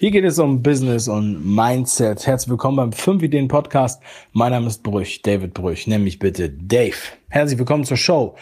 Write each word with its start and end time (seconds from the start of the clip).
Hier 0.00 0.10
geht 0.10 0.24
es 0.24 0.38
um 0.38 0.62
Business 0.62 1.08
und 1.08 1.44
Mindset. 1.44 2.26
Herzlich 2.26 2.48
willkommen 2.48 2.78
beim 2.78 2.90
5 2.90 3.22
Ideen 3.22 3.48
Podcast. 3.48 4.02
Mein 4.32 4.52
Name 4.52 4.66
ist 4.66 4.82
Brüch, 4.82 5.20
David 5.20 5.52
Brüch. 5.52 5.86
Nenn 5.86 6.04
mich 6.04 6.18
bitte 6.18 6.48
Dave. 6.48 6.96
Herzlich 7.28 7.58
willkommen 7.58 7.84
zur 7.84 7.98
Show. 7.98 8.34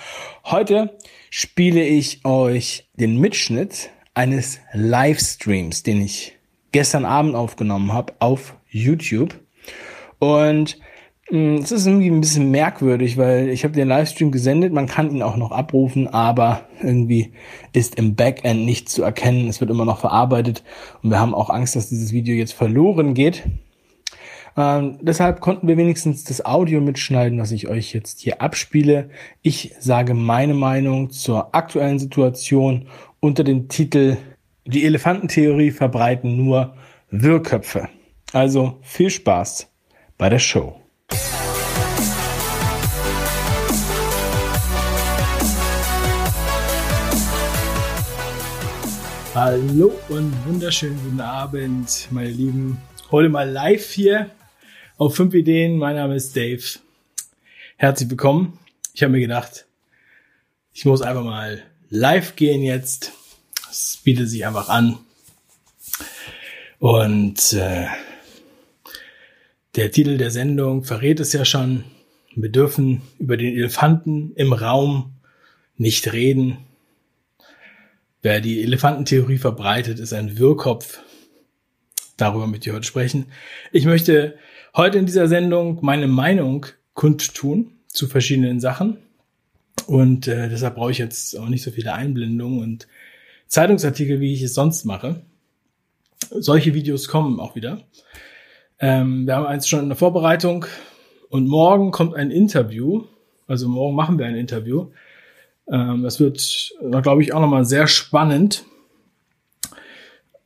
Heute 0.44 0.96
spiele 1.30 1.82
ich 1.82 2.24
euch 2.24 2.88
den 2.94 3.18
Mitschnitt 3.18 3.90
eines 4.14 4.60
Livestreams, 4.72 5.82
den 5.82 6.00
ich 6.00 6.38
gestern 6.70 7.04
Abend 7.04 7.34
aufgenommen 7.34 7.92
habe 7.92 8.12
auf 8.20 8.54
YouTube. 8.68 9.34
Und 10.20 10.78
es 11.30 11.72
ist 11.72 11.86
irgendwie 11.86 12.10
ein 12.10 12.20
bisschen 12.20 12.50
merkwürdig, 12.50 13.18
weil 13.18 13.50
ich 13.50 13.64
habe 13.64 13.74
den 13.74 13.88
Livestream 13.88 14.30
gesendet, 14.30 14.72
man 14.72 14.86
kann 14.86 15.10
ihn 15.10 15.22
auch 15.22 15.36
noch 15.36 15.52
abrufen, 15.52 16.08
aber 16.08 16.62
irgendwie 16.82 17.32
ist 17.74 17.96
im 17.96 18.14
Backend 18.14 18.64
nicht 18.64 18.88
zu 18.88 19.02
erkennen. 19.02 19.48
Es 19.48 19.60
wird 19.60 19.70
immer 19.70 19.84
noch 19.84 20.00
verarbeitet 20.00 20.64
und 21.02 21.10
wir 21.10 21.20
haben 21.20 21.34
auch 21.34 21.50
Angst, 21.50 21.76
dass 21.76 21.90
dieses 21.90 22.12
Video 22.12 22.34
jetzt 22.34 22.54
verloren 22.54 23.12
geht. 23.12 23.44
Ähm, 24.56 24.98
deshalb 25.02 25.40
konnten 25.40 25.68
wir 25.68 25.76
wenigstens 25.76 26.24
das 26.24 26.44
Audio 26.46 26.80
mitschneiden, 26.80 27.38
was 27.38 27.52
ich 27.52 27.68
euch 27.68 27.92
jetzt 27.92 28.20
hier 28.20 28.40
abspiele. 28.40 29.10
Ich 29.42 29.74
sage 29.78 30.14
meine 30.14 30.54
Meinung 30.54 31.10
zur 31.10 31.54
aktuellen 31.54 31.98
Situation 31.98 32.88
unter 33.20 33.44
dem 33.44 33.68
Titel 33.68 34.16
Die 34.64 34.86
Elefantentheorie 34.86 35.72
verbreiten 35.72 36.36
nur 36.36 36.74
Wirrköpfe. 37.10 37.88
Also 38.32 38.78
viel 38.80 39.10
Spaß 39.10 39.70
bei 40.16 40.30
der 40.30 40.38
Show. 40.38 40.87
Hallo 49.40 49.92
und 50.08 50.34
wunderschönen 50.46 50.98
guten 51.04 51.20
Abend, 51.20 52.08
meine 52.10 52.28
Lieben. 52.28 52.76
Heute 53.12 53.28
mal 53.28 53.48
live 53.48 53.88
hier 53.92 54.30
auf 54.96 55.14
5 55.14 55.32
Ideen. 55.32 55.78
Mein 55.78 55.94
Name 55.94 56.16
ist 56.16 56.36
Dave. 56.36 56.60
Herzlich 57.76 58.10
willkommen. 58.10 58.58
Ich 58.94 59.04
habe 59.04 59.12
mir 59.12 59.20
gedacht, 59.20 59.66
ich 60.72 60.84
muss 60.86 61.02
einfach 61.02 61.22
mal 61.22 61.62
live 61.88 62.34
gehen 62.34 62.62
jetzt. 62.62 63.12
Es 63.70 64.00
bietet 64.02 64.28
sich 64.28 64.44
einfach 64.44 64.68
an. 64.68 64.98
Und 66.80 67.52
äh, 67.52 67.86
der 69.76 69.92
Titel 69.92 70.18
der 70.18 70.32
Sendung 70.32 70.82
verrät 70.82 71.20
es 71.20 71.32
ja 71.32 71.44
schon. 71.44 71.84
Wir 72.34 72.50
dürfen 72.50 73.02
über 73.20 73.36
den 73.36 73.54
Elefanten 73.54 74.32
im 74.34 74.52
Raum 74.52 75.12
nicht 75.76 76.12
reden. 76.12 76.58
Wer 78.20 78.40
die 78.40 78.62
Elefantentheorie 78.62 79.38
verbreitet, 79.38 80.00
ist 80.00 80.12
ein 80.12 80.38
Wirrkopf. 80.38 81.00
Darüber 82.16 82.48
möchte 82.48 82.68
ich 82.68 82.74
heute 82.74 82.86
sprechen. 82.86 83.26
Ich 83.70 83.84
möchte 83.84 84.36
heute 84.74 84.98
in 84.98 85.06
dieser 85.06 85.28
Sendung 85.28 85.78
meine 85.82 86.08
Meinung 86.08 86.66
kundtun 86.94 87.78
zu 87.86 88.08
verschiedenen 88.08 88.58
Sachen. 88.58 88.98
Und 89.86 90.26
äh, 90.26 90.48
deshalb 90.48 90.74
brauche 90.74 90.90
ich 90.90 90.98
jetzt 90.98 91.38
auch 91.38 91.48
nicht 91.48 91.62
so 91.62 91.70
viele 91.70 91.92
Einblendungen 91.92 92.60
und 92.60 92.88
Zeitungsartikel, 93.46 94.20
wie 94.20 94.34
ich 94.34 94.42
es 94.42 94.52
sonst 94.52 94.84
mache. 94.84 95.22
Solche 96.30 96.74
Videos 96.74 97.06
kommen 97.06 97.38
auch 97.38 97.54
wieder. 97.54 97.84
Ähm, 98.80 99.28
wir 99.28 99.36
haben 99.36 99.46
eins 99.46 99.68
schon 99.68 99.84
in 99.84 99.88
der 99.88 99.96
Vorbereitung 99.96 100.66
und 101.28 101.46
morgen 101.46 101.92
kommt 101.92 102.16
ein 102.16 102.32
Interview. 102.32 103.04
Also 103.46 103.68
morgen 103.68 103.94
machen 103.94 104.18
wir 104.18 104.26
ein 104.26 104.34
Interview 104.34 104.90
ähm, 105.70 106.02
das 106.02 106.20
wird, 106.20 106.72
glaube 107.02 107.22
ich, 107.22 107.32
auch 107.32 107.40
nochmal 107.40 107.64
sehr 107.64 107.86
spannend. 107.86 108.64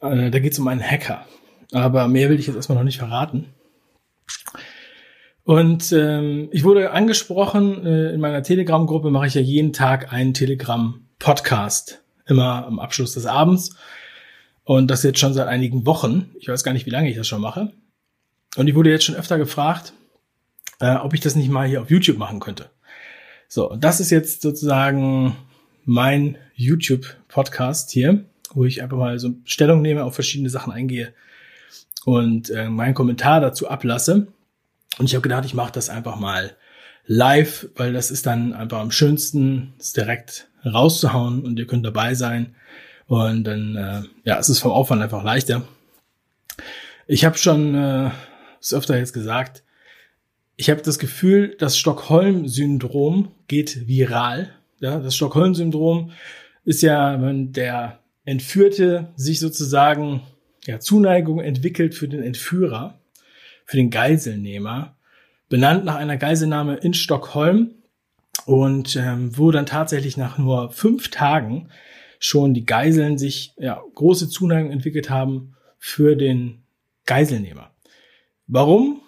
Äh, 0.01 0.31
da 0.31 0.39
geht 0.39 0.53
es 0.53 0.59
um 0.59 0.69
einen 0.69 0.83
Hacker. 0.83 1.27
Aber 1.73 2.09
mehr 2.09 2.29
will 2.29 2.39
ich 2.39 2.47
jetzt 2.47 2.57
erstmal 2.57 2.77
noch 2.77 2.85
nicht 2.85 2.99
verraten. 2.99 3.47
Und 5.45 5.93
ähm, 5.93 6.49
ich 6.53 6.65
wurde 6.65 6.93
angesprochen, 6.93 7.85
äh, 7.85 8.13
in 8.13 8.21
meiner 8.21 8.43
Telegram-Gruppe 8.43 9.11
mache 9.11 9.27
ich 9.27 9.35
ja 9.35 9.41
jeden 9.41 9.73
Tag 9.73 10.13
einen 10.13 10.35
Telegram-Podcast. 10.35 12.03
Immer 12.27 12.67
am 12.67 12.79
Abschluss 12.79 13.15
des 13.15 13.27
Abends. 13.27 13.75
Und 14.65 14.91
das 14.91 15.03
jetzt 15.03 15.19
schon 15.19 15.35
seit 15.35 15.49
einigen 15.49 15.87
Wochen. 15.87 16.31
Ich 16.39 16.49
weiß 16.49 16.63
gar 16.63 16.73
nicht, 16.73 16.87
wie 16.87 16.91
lange 16.91 17.11
ich 17.11 17.17
das 17.17 17.27
schon 17.27 17.41
mache. 17.41 17.73
Und 18.57 18.69
ich 18.69 18.75
wurde 18.75 18.91
jetzt 18.91 19.05
schon 19.05 19.17
öfter 19.17 19.39
gefragt, 19.39 19.93
äh, 20.79 20.95
ob 20.97 21.15
ich 21.15 21.21
das 21.21 21.35
nicht 21.35 21.51
mal 21.51 21.67
hier 21.67 21.83
auf 21.83 21.91
YouTube 21.91 22.19
machen 22.19 22.39
könnte. 22.39 22.71
So, 23.55 23.77
das 23.79 24.01
ist 24.01 24.09
jetzt 24.09 24.41
sozusagen 24.41 25.37
mein 25.85 26.39
YouTube-Podcast 26.55 27.91
hier, 27.91 28.25
wo 28.55 28.65
ich 28.65 28.83
einfach 28.83 28.97
mal 28.97 29.19
so 29.19 29.35
Stellung 29.45 29.83
nehme, 29.83 30.05
auf 30.05 30.15
verschiedene 30.15 30.49
Sachen 30.49 30.73
eingehe 30.73 31.13
und 32.07 32.49
äh, 32.49 32.71
meinen 32.71 32.95
Kommentar 32.95 33.43
dazu 33.43 33.69
ablasse. 33.69 34.29
Und 34.97 35.05
ich 35.05 35.15
habe 35.15 35.21
gedacht, 35.21 35.45
ich 35.45 35.53
mache 35.53 35.71
das 35.71 35.91
einfach 35.91 36.17
mal 36.19 36.57
live, 37.05 37.69
weil 37.77 37.93
das 37.93 38.11
ist 38.11 38.25
dann 38.25 38.55
einfach 38.55 38.81
am 38.81 38.91
schönsten, 38.91 39.75
es 39.79 39.93
direkt 39.93 40.49
rauszuhauen 40.65 41.45
und 41.45 41.59
ihr 41.59 41.67
könnt 41.67 41.85
dabei 41.85 42.15
sein. 42.15 42.55
Und 43.07 43.45
dann, 43.45 43.77
äh, 43.77 44.03
ja, 44.25 44.39
es 44.39 44.49
ist 44.49 44.61
vom 44.61 44.73
Aufwand 44.73 45.03
einfach 45.03 45.25
leichter. 45.25 45.61
Ich 47.07 47.27
habe 47.27 47.37
schon 47.37 47.75
äh, 47.75 48.13
es 48.63 48.73
öfter 48.73 48.97
jetzt 48.97 49.13
gesagt, 49.13 49.63
ich 50.63 50.71
habe 50.71 50.81
das 50.81 51.01
Gefühl, 51.01 51.57
das 51.59 51.77
Stockholm-Syndrom 51.77 53.33
geht 53.49 53.89
viral. 53.89 54.53
Ja, 54.79 55.01
das 55.01 55.17
Stockholm-Syndrom 55.17 56.13
ist 56.65 56.83
ja, 56.83 57.21
wenn 57.21 57.51
der 57.51 57.99
Entführte 58.25 59.09
sich 59.17 59.41
sozusagen 59.41 60.23
ja, 60.65 60.79
Zuneigung 60.79 61.41
entwickelt 61.41 61.97
für 61.97 62.07
den 62.07 62.23
Entführer, 62.23 63.01
für 63.65 63.77
den 63.77 63.91
Geiselnehmer, 63.91 64.95
benannt 65.49 65.85
nach 65.85 65.97
einer 65.97 66.17
Geiselnahme 66.17 66.77
in 66.77 66.95
Stockholm 66.95 67.73
und 68.47 68.95
ähm, 68.95 69.37
wo 69.37 69.51
dann 69.51 69.67
tatsächlich 69.67 70.17
nach 70.17 70.39
nur 70.39 70.71
fünf 70.71 71.11
Tagen 71.11 71.71
schon 72.21 72.55
die 72.55 72.67
Geiseln 72.67 73.19
sich 73.19 73.53
ja, 73.59 73.83
große 73.97 74.29
Zuneigung 74.29 74.71
entwickelt 74.71 75.11
haben 75.11 75.57
für 75.81 76.15
den 76.15 76.63
Geiselnehmer. 77.05 77.73
Warum? 78.47 79.02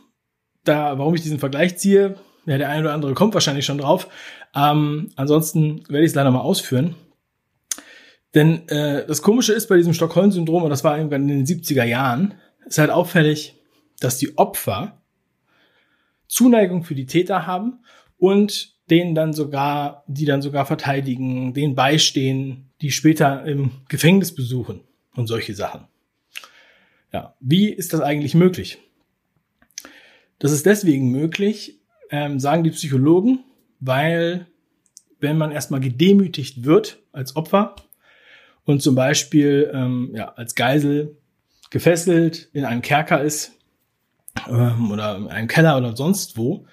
Da, 0.64 0.98
warum 0.98 1.14
ich 1.14 1.22
diesen 1.22 1.38
Vergleich 1.38 1.78
ziehe, 1.78 2.16
ja, 2.46 2.58
der 2.58 2.68
eine 2.68 2.82
oder 2.82 2.94
andere 2.94 3.14
kommt 3.14 3.34
wahrscheinlich 3.34 3.64
schon 3.64 3.78
drauf. 3.78 4.08
Ähm, 4.54 5.10
ansonsten 5.16 5.82
werde 5.88 6.04
ich 6.04 6.10
es 6.10 6.14
leider 6.14 6.30
mal 6.30 6.40
ausführen. 6.40 6.94
Denn 8.34 8.68
äh, 8.68 9.06
das 9.06 9.22
Komische 9.22 9.52
ist 9.52 9.68
bei 9.68 9.76
diesem 9.76 9.94
Stockholm-Syndrom, 9.94 10.64
und 10.64 10.70
das 10.70 10.84
war 10.84 10.96
irgendwann 10.96 11.28
in 11.28 11.44
den 11.44 11.46
70er 11.46 11.84
Jahren, 11.84 12.34
ist 12.66 12.78
halt 12.78 12.90
auffällig, 12.90 13.54
dass 14.00 14.18
die 14.18 14.36
Opfer 14.36 15.00
Zuneigung 16.26 16.82
für 16.82 16.94
die 16.94 17.06
Täter 17.06 17.46
haben 17.46 17.84
und 18.18 18.74
denen 18.90 19.14
dann 19.14 19.32
sogar, 19.32 20.04
die 20.06 20.24
dann 20.24 20.42
sogar 20.42 20.66
verteidigen, 20.66 21.54
denen 21.54 21.74
beistehen, 21.74 22.70
die 22.80 22.90
später 22.90 23.44
im 23.44 23.70
Gefängnis 23.88 24.34
besuchen 24.34 24.80
und 25.14 25.26
solche 25.26 25.54
Sachen. 25.54 25.86
Ja, 27.12 27.36
wie 27.40 27.68
ist 27.68 27.92
das 27.92 28.00
eigentlich 28.00 28.34
möglich? 28.34 28.78
Das 30.38 30.52
ist 30.52 30.66
deswegen 30.66 31.10
möglich, 31.10 31.78
ähm, 32.10 32.38
sagen 32.38 32.64
die 32.64 32.70
Psychologen, 32.70 33.40
weil 33.80 34.46
wenn 35.20 35.38
man 35.38 35.52
erstmal 35.52 35.80
gedemütigt 35.80 36.64
wird 36.64 36.98
als 37.12 37.36
Opfer 37.36 37.76
und 38.64 38.82
zum 38.82 38.94
Beispiel 38.94 39.70
ähm, 39.72 40.10
ja, 40.14 40.32
als 40.34 40.54
Geisel 40.54 41.16
gefesselt 41.70 42.48
in 42.52 42.64
einem 42.64 42.82
Kerker 42.82 43.22
ist 43.22 43.52
ähm, 44.48 44.90
oder 44.90 45.16
in 45.16 45.28
einem 45.28 45.48
Keller 45.48 45.76
oder 45.76 45.96
sonst 45.96 46.36
wo, 46.36 46.66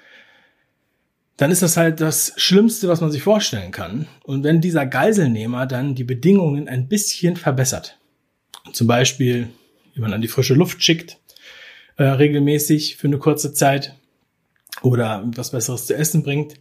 dann 1.38 1.50
ist 1.50 1.62
das 1.62 1.78
halt 1.78 2.02
das 2.02 2.34
Schlimmste, 2.38 2.88
was 2.88 3.02
man 3.02 3.12
sich 3.12 3.24
vorstellen 3.24 3.72
kann. 3.72 4.08
Und 4.24 4.44
wenn 4.44 4.62
dieser 4.62 4.86
Geiselnehmer 4.86 5.66
dann 5.66 5.96
die 5.96 6.04
Bedingungen 6.04 6.68
ein 6.68 6.88
bisschen 6.88 7.36
verbessert, 7.36 7.98
zum 8.74 8.86
Beispiel 8.86 9.50
jemand 9.96 10.14
an 10.14 10.22
die 10.22 10.28
frische 10.28 10.54
Luft 10.54 10.84
schickt, 10.84 11.18
äh, 12.02 12.06
regelmäßig 12.06 12.98
für 12.98 13.06
eine 13.06 13.20
kurze 13.20 13.54
Zeit 13.54 13.96
oder 14.82 15.22
was 15.36 15.52
Besseres 15.52 15.86
zu 15.86 15.96
essen 15.96 16.24
bringt, 16.24 16.56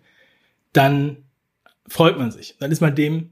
dann 0.74 1.24
freut 1.88 2.18
man 2.18 2.30
sich. 2.30 2.56
Dann 2.58 2.70
ist 2.70 2.82
man 2.82 2.94
dem 2.94 3.30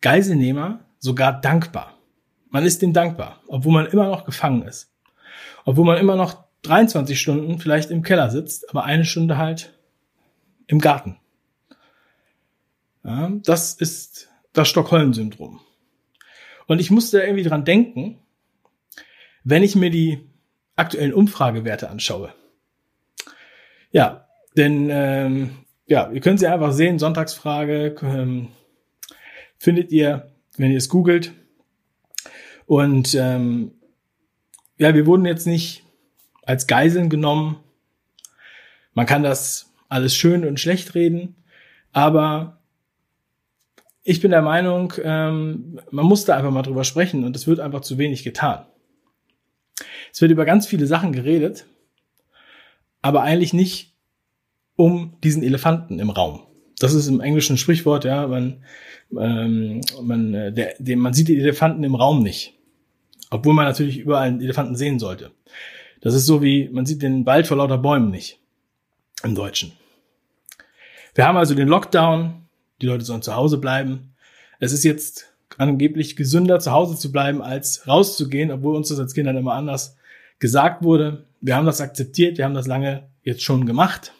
Geiselnehmer 0.00 0.84
sogar 1.00 1.40
dankbar. 1.40 1.98
Man 2.50 2.64
ist 2.64 2.80
dem 2.80 2.92
dankbar, 2.92 3.42
obwohl 3.48 3.72
man 3.72 3.86
immer 3.86 4.06
noch 4.06 4.24
gefangen 4.24 4.62
ist. 4.62 4.92
Obwohl 5.64 5.84
man 5.84 5.98
immer 5.98 6.14
noch 6.14 6.44
23 6.62 7.20
Stunden 7.20 7.58
vielleicht 7.58 7.90
im 7.90 8.04
Keller 8.04 8.30
sitzt, 8.30 8.70
aber 8.70 8.84
eine 8.84 9.04
Stunde 9.04 9.36
halt 9.36 9.74
im 10.68 10.80
Garten. 10.80 11.18
Ja, 13.02 13.32
das 13.42 13.74
ist 13.74 14.28
das 14.52 14.68
Stockholm-Syndrom. 14.68 15.58
Und 16.68 16.80
ich 16.80 16.92
musste 16.92 17.20
irgendwie 17.20 17.42
dran 17.42 17.64
denken, 17.64 18.20
wenn 19.42 19.64
ich 19.64 19.74
mir 19.74 19.90
die 19.90 20.28
aktuellen 20.78 21.14
Umfragewerte 21.14 21.90
anschaue. 21.90 22.32
Ja, 23.90 24.26
denn 24.56 24.88
ähm, 24.90 25.50
ja, 25.86 26.10
ihr 26.10 26.20
könnt 26.20 26.40
sie 26.40 26.46
einfach 26.46 26.72
sehen, 26.72 26.98
Sonntagsfrage 26.98 27.96
ähm, 28.02 28.48
findet 29.58 29.90
ihr, 29.90 30.30
wenn 30.56 30.70
ihr 30.70 30.78
es 30.78 30.88
googelt. 30.88 31.32
Und 32.66 33.14
ähm, 33.14 33.72
ja, 34.76 34.94
wir 34.94 35.06
wurden 35.06 35.24
jetzt 35.24 35.46
nicht 35.46 35.84
als 36.42 36.66
Geiseln 36.66 37.08
genommen. 37.08 37.58
Man 38.92 39.06
kann 39.06 39.22
das 39.22 39.72
alles 39.88 40.14
schön 40.14 40.46
und 40.46 40.60
schlecht 40.60 40.94
reden, 40.94 41.36
aber 41.92 42.60
ich 44.02 44.20
bin 44.20 44.30
der 44.30 44.42
Meinung, 44.42 44.92
ähm, 45.02 45.80
man 45.90 46.06
muss 46.06 46.24
da 46.24 46.36
einfach 46.36 46.50
mal 46.50 46.62
drüber 46.62 46.84
sprechen 46.84 47.24
und 47.24 47.36
es 47.36 47.46
wird 47.46 47.60
einfach 47.60 47.80
zu 47.80 47.98
wenig 47.98 48.22
getan. 48.22 48.66
Es 50.12 50.20
wird 50.20 50.30
über 50.30 50.44
ganz 50.44 50.66
viele 50.66 50.86
Sachen 50.86 51.12
geredet, 51.12 51.66
aber 53.02 53.22
eigentlich 53.22 53.52
nicht 53.52 53.94
um 54.76 55.16
diesen 55.24 55.42
Elefanten 55.42 55.98
im 55.98 56.10
Raum. 56.10 56.42
Das 56.78 56.94
ist 56.94 57.08
im 57.08 57.20
englischen 57.20 57.58
Sprichwort, 57.58 58.04
ja, 58.04 58.28
man, 58.28 58.62
ähm, 59.18 59.80
man, 60.00 60.34
äh, 60.34 60.52
der, 60.52 60.74
der, 60.78 60.96
man 60.96 61.12
sieht 61.12 61.28
die 61.28 61.38
Elefanten 61.38 61.82
im 61.82 61.96
Raum 61.96 62.22
nicht. 62.22 62.54
Obwohl 63.30 63.54
man 63.54 63.66
natürlich 63.66 63.98
überall 63.98 64.28
einen 64.28 64.40
Elefanten 64.40 64.76
sehen 64.76 64.98
sollte. 64.98 65.32
Das 66.00 66.14
ist 66.14 66.26
so 66.26 66.42
wie, 66.42 66.68
man 66.68 66.86
sieht 66.86 67.02
den 67.02 67.26
Wald 67.26 67.46
vor 67.46 67.56
lauter 67.56 67.78
Bäumen 67.78 68.10
nicht. 68.10 68.38
Im 69.24 69.34
Deutschen. 69.34 69.72
Wir 71.14 71.26
haben 71.26 71.36
also 71.36 71.54
den 71.54 71.66
Lockdown. 71.66 72.44
Die 72.80 72.86
Leute 72.86 73.04
sollen 73.04 73.22
zu 73.22 73.34
Hause 73.34 73.58
bleiben. 73.58 74.14
Es 74.60 74.72
ist 74.72 74.84
jetzt 74.84 75.26
angeblich 75.56 76.14
gesünder, 76.14 76.60
zu 76.60 76.70
Hause 76.70 76.96
zu 76.96 77.10
bleiben, 77.10 77.42
als 77.42 77.88
rauszugehen, 77.88 78.52
obwohl 78.52 78.76
uns 78.76 78.88
das 78.88 79.00
als 79.00 79.14
Kindern 79.14 79.36
immer 79.36 79.54
anders 79.54 79.97
gesagt 80.38 80.82
wurde. 80.82 81.24
Wir 81.40 81.56
haben 81.56 81.66
das 81.66 81.80
akzeptiert. 81.80 82.38
Wir 82.38 82.44
haben 82.44 82.54
das 82.54 82.66
lange 82.66 83.08
jetzt 83.22 83.42
schon 83.42 83.66
gemacht. 83.66 84.12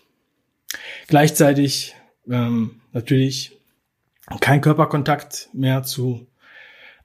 Gleichzeitig 1.06 1.94
ähm, 2.28 2.80
natürlich 2.92 3.58
kein 4.40 4.60
Körperkontakt 4.60 5.48
mehr 5.52 5.82
zu 5.82 6.26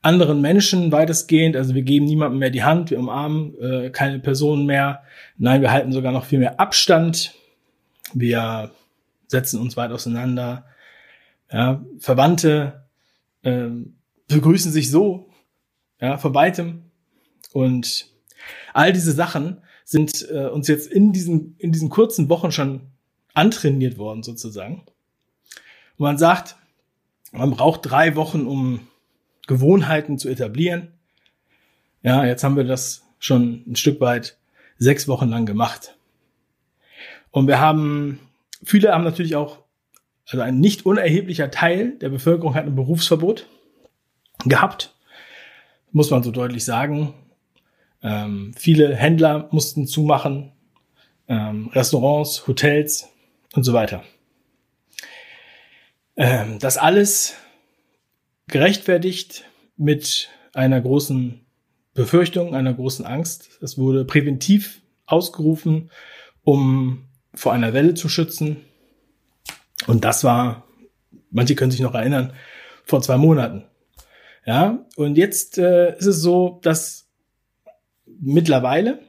anderen 0.01 0.42
Menschen 0.42 0.92
weitestgehend. 0.92 1.56
Also 1.56 1.74
wir 1.74 1.81
geben 1.81 2.06
niemandem 2.06 2.39
mehr 2.39 2.50
die 2.50 2.63
Hand, 2.63 2.92
wir 2.92 3.00
umarmen 3.00 3.57
äh, 3.60 3.89
keine 3.89 4.19
Personen 4.19 4.65
mehr. 4.65 5.04
Nein, 5.38 5.62
wir 5.62 5.71
halten 5.71 5.94
sogar 5.94 6.12
noch 6.12 6.25
viel 6.25 6.39
mehr 6.39 6.59
Abstand. 6.59 7.33
Wir 8.13 8.71
setzen 9.27 9.59
uns 9.59 9.77
weit 9.77 9.92
auseinander. 9.92 10.66
Ja, 11.51 11.83
Verwandte 12.00 12.83
äh, 13.44 13.69
begrüßen 14.27 14.71
sich 14.71 14.92
so, 14.92 15.30
ja, 16.01 16.18
von 16.18 16.33
weitem. 16.33 16.92
Und 17.54 18.12
all 18.74 18.94
diese 18.94 19.12
Sachen 19.12 19.62
sind 19.86 20.28
äh, 20.31 20.48
uns 20.48 20.68
jetzt 20.68 20.92
in 20.92 21.12
diesen, 21.12 21.56
in 21.57 21.72
diesen 21.72 21.90
kurzen 21.90 22.30
Wochen 22.30 22.51
schon 22.51 22.81
antrainiert 23.34 23.98
worden, 23.98 24.24
sozusagen. 24.24 24.84
Und 25.98 26.06
man 26.06 26.18
sagt, 26.18 26.56
man 27.31 27.51
braucht 27.51 27.81
drei 27.84 28.16
Wochen, 28.16 28.45
um 28.45 28.88
Gewohnheiten 29.48 30.18
zu 30.18 30.30
etablieren. 30.30 30.90
Ja, 32.01 32.25
jetzt 32.25 32.44
haben 32.44 32.56
wir 32.56 32.63
das 32.63 33.04
schon 33.19 33.63
ein 33.68 33.75
Stück 33.75 34.00
weit 34.01 34.38
sechs 34.78 35.07
Wochen 35.07 35.30
lang 35.30 35.45
gemacht. 35.45 35.95
Und 37.31 37.48
wir 37.48 37.60
haben, 37.60 38.19
viele 38.63 38.94
haben 38.94 39.04
natürlich 39.04 39.36
auch, 39.36 39.60
also 40.30 40.42
ein 40.42 40.60
nicht 40.60 40.86
unerheblicher 40.86 41.51
Teil 41.51 41.98
der 41.98 42.10
Bevölkerung 42.10 42.56
hat 42.56 42.66
ein 42.66 42.75
Berufsverbot 42.75 43.48
gehabt, 44.45 44.95
muss 45.92 46.12
man 46.12 46.24
so 46.24 46.31
deutlich 46.31 46.63
sagen. 46.63 47.13
Ähm, 48.04 48.54
viele 48.58 48.96
Händler 48.96 49.48
mussten 49.52 49.88
zumachen, 49.88 50.52
ähm, 51.28 51.70
Restaurants, 51.70 52.46
Hotels 52.48 53.10
und 53.54 53.64
so 53.64 53.74
weiter. 53.74 54.04
Ähm, 56.16 56.60
das 56.60 56.78
alles 56.78 57.36
gerechtfertigt 58.48 59.46
mit 59.78 60.30
einer 60.54 60.82
großen 60.82 61.46
Befürchtung, 61.94 62.54
einer 62.54 62.74
großen 62.74 63.06
Angst. 63.06 63.58
Es 63.62 63.78
wurde 63.78 64.06
präventiv 64.06 64.82
ausgerufen, 65.06 65.90
um 66.44 67.06
vor 67.34 67.54
einer 67.54 67.74
Welle 67.74 67.94
zu 67.94 68.10
schützen. 68.10 68.58
Und 69.88 70.04
das 70.04 70.24
war, 70.24 70.68
manche 71.32 71.56
können 71.56 71.72
sich 71.72 71.80
noch 71.80 71.96
erinnern, 71.96 72.34
vor 72.84 73.02
zwei 73.02 73.18
Monaten. 73.18 73.64
Ja, 74.46 74.86
und 74.98 75.18
jetzt 75.18 75.58
äh, 75.58 75.98
ist 75.98 76.06
es 76.06 76.22
so, 76.22 76.60
dass 76.64 77.03
mittlerweile 78.21 79.00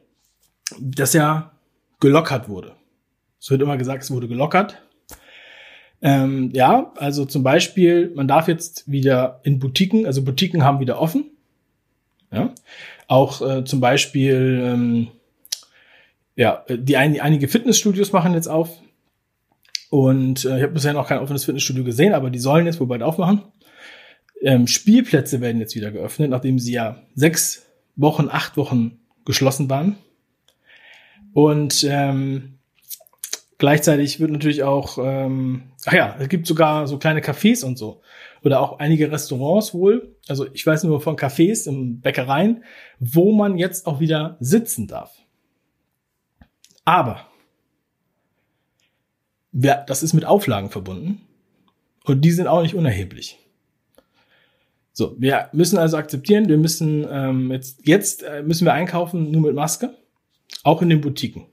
das 0.80 1.12
ja 1.12 1.52
gelockert 2.00 2.48
wurde. 2.48 2.72
Es 3.40 3.50
wird 3.50 3.62
immer 3.62 3.76
gesagt, 3.76 4.02
es 4.02 4.10
wurde 4.10 4.28
gelockert. 4.28 4.82
Ähm, 6.02 6.50
ja, 6.52 6.92
also 6.96 7.24
zum 7.24 7.42
Beispiel, 7.42 8.12
man 8.14 8.28
darf 8.28 8.48
jetzt 8.48 8.90
wieder 8.90 9.40
in 9.42 9.58
Boutiquen, 9.58 10.06
also 10.06 10.22
Boutiquen 10.22 10.64
haben 10.64 10.80
wieder 10.80 11.00
offen. 11.00 11.30
Ja, 12.32 12.52
auch 13.06 13.40
äh, 13.40 13.64
zum 13.64 13.80
Beispiel, 13.80 14.60
ähm, 14.64 15.08
ja, 16.36 16.64
die 16.68 16.96
ein, 16.96 17.20
einige 17.20 17.48
Fitnessstudios 17.48 18.12
machen 18.12 18.34
jetzt 18.34 18.48
auf. 18.48 18.80
Und 19.88 20.44
äh, 20.44 20.56
ich 20.56 20.62
habe 20.62 20.72
bisher 20.72 20.92
noch 20.92 21.08
kein 21.08 21.20
offenes 21.20 21.44
Fitnessstudio 21.44 21.84
gesehen, 21.84 22.12
aber 22.12 22.30
die 22.30 22.40
sollen 22.40 22.66
jetzt 22.66 22.80
wohl 22.80 22.88
bald 22.88 23.02
aufmachen. 23.02 23.42
Ähm, 24.42 24.66
Spielplätze 24.66 25.40
werden 25.40 25.60
jetzt 25.60 25.76
wieder 25.76 25.90
geöffnet, 25.90 26.30
nachdem 26.30 26.58
sie 26.58 26.72
ja 26.72 27.02
sechs 27.14 27.64
Wochen, 27.96 28.28
acht 28.28 28.56
Wochen 28.56 28.98
geschlossen 29.24 29.70
waren. 29.70 29.96
Und 31.32 31.84
ähm, 31.88 32.54
Gleichzeitig 33.58 34.18
wird 34.18 34.32
natürlich 34.32 34.62
auch, 34.64 34.98
ähm, 34.98 35.72
ach 35.86 35.92
ja, 35.92 36.16
es 36.18 36.28
gibt 36.28 36.46
sogar 36.46 36.88
so 36.88 36.98
kleine 36.98 37.20
Cafés 37.20 37.64
und 37.64 37.78
so. 37.78 38.02
Oder 38.42 38.60
auch 38.60 38.78
einige 38.78 39.10
Restaurants 39.10 39.72
wohl. 39.72 40.16
Also 40.28 40.46
ich 40.52 40.66
weiß 40.66 40.84
nur 40.84 41.00
von 41.00 41.16
Cafés 41.16 41.68
im 41.68 42.00
Bäckereien, 42.00 42.64
wo 42.98 43.32
man 43.32 43.56
jetzt 43.56 43.86
auch 43.86 44.00
wieder 44.00 44.36
sitzen 44.40 44.86
darf. 44.88 45.16
Aber 46.84 47.26
ja, 49.52 49.82
das 49.84 50.02
ist 50.02 50.14
mit 50.14 50.24
Auflagen 50.24 50.68
verbunden. 50.68 51.22
Und 52.04 52.22
die 52.22 52.32
sind 52.32 52.48
auch 52.48 52.60
nicht 52.60 52.74
unerheblich. 52.74 53.38
So, 54.96 55.16
wir 55.18 55.50
müssen 55.52 55.76
also 55.76 55.96
akzeptieren, 55.96 56.48
wir 56.48 56.56
müssen 56.56 57.04
ähm, 57.10 57.50
jetzt, 57.50 57.84
jetzt 57.84 58.22
äh, 58.22 58.44
müssen 58.44 58.64
wir 58.64 58.72
einkaufen 58.72 59.32
nur 59.32 59.42
mit 59.42 59.54
Maske, 59.54 59.92
auch 60.62 60.82
in 60.82 60.88
den 60.88 61.00
Boutiquen. 61.00 61.46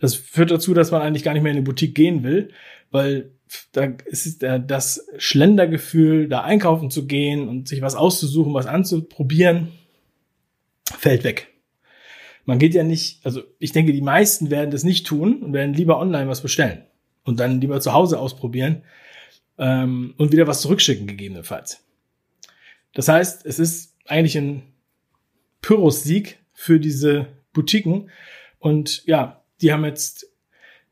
Das 0.00 0.16
führt 0.16 0.50
dazu, 0.50 0.74
dass 0.74 0.90
man 0.90 1.00
eigentlich 1.00 1.22
gar 1.22 1.32
nicht 1.32 1.44
mehr 1.44 1.52
in 1.52 1.58
die 1.58 1.64
Boutique 1.64 1.94
gehen 1.94 2.24
will, 2.24 2.50
weil 2.90 3.30
da 3.70 3.84
ist 4.04 4.42
das 4.42 5.06
Schlendergefühl, 5.16 6.28
da 6.28 6.42
einkaufen 6.42 6.90
zu 6.90 7.06
gehen 7.06 7.48
und 7.48 7.68
sich 7.68 7.82
was 7.82 7.94
auszusuchen, 7.94 8.52
was 8.52 8.66
anzuprobieren, 8.66 9.68
fällt 10.98 11.22
weg. 11.22 11.54
Man 12.46 12.58
geht 12.58 12.74
ja 12.74 12.82
nicht, 12.82 13.24
also 13.24 13.42
ich 13.60 13.70
denke, 13.70 13.92
die 13.92 14.02
meisten 14.02 14.50
werden 14.50 14.72
das 14.72 14.82
nicht 14.82 15.06
tun 15.06 15.40
und 15.42 15.52
werden 15.52 15.72
lieber 15.72 16.00
online 16.00 16.28
was 16.28 16.42
bestellen 16.42 16.82
und 17.22 17.38
dann 17.38 17.60
lieber 17.60 17.80
zu 17.80 17.92
Hause 17.92 18.18
ausprobieren 18.18 18.82
ähm, 19.58 20.14
und 20.16 20.32
wieder 20.32 20.48
was 20.48 20.62
zurückschicken 20.62 21.06
gegebenenfalls. 21.06 21.85
Das 22.96 23.08
heißt, 23.08 23.44
es 23.44 23.58
ist 23.58 23.94
eigentlich 24.06 24.38
ein 24.38 24.62
Pyrrhus-Sieg 25.60 26.38
für 26.54 26.80
diese 26.80 27.26
Boutiquen 27.52 28.08
und 28.58 29.04
ja, 29.04 29.42
die 29.60 29.70
haben 29.70 29.84
jetzt 29.84 30.28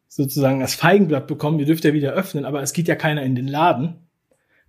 sozusagen 0.06 0.61
das 0.61 0.75
Feigenblatt 0.75 1.26
bekommen, 1.26 1.58
ihr 1.58 1.64
dürft 1.64 1.82
ja 1.82 1.94
wieder 1.94 2.12
öffnen, 2.12 2.44
aber 2.44 2.61
es 2.61 2.75
geht 2.75 2.88
ja 2.88 2.94
keiner 2.94 3.23
in 3.23 3.34
den 3.34 3.49
Laden. 3.49 4.06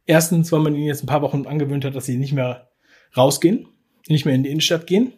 Erstens, 0.05 0.49
weil 0.53 0.61
man 0.61 0.75
ihnen 0.75 0.85
jetzt 0.85 1.03
ein 1.03 1.07
paar 1.07 1.21
Wochen 1.21 1.45
angewöhnt 1.45 1.83
hat, 1.83 1.93
dass 1.93 2.05
sie 2.05 2.17
nicht 2.17 2.31
mehr 2.31 2.69
rausgehen, 3.17 3.67
nicht 4.07 4.23
mehr 4.23 4.33
in 4.33 4.43
die 4.43 4.49
Innenstadt 4.49 4.87
gehen. 4.87 5.11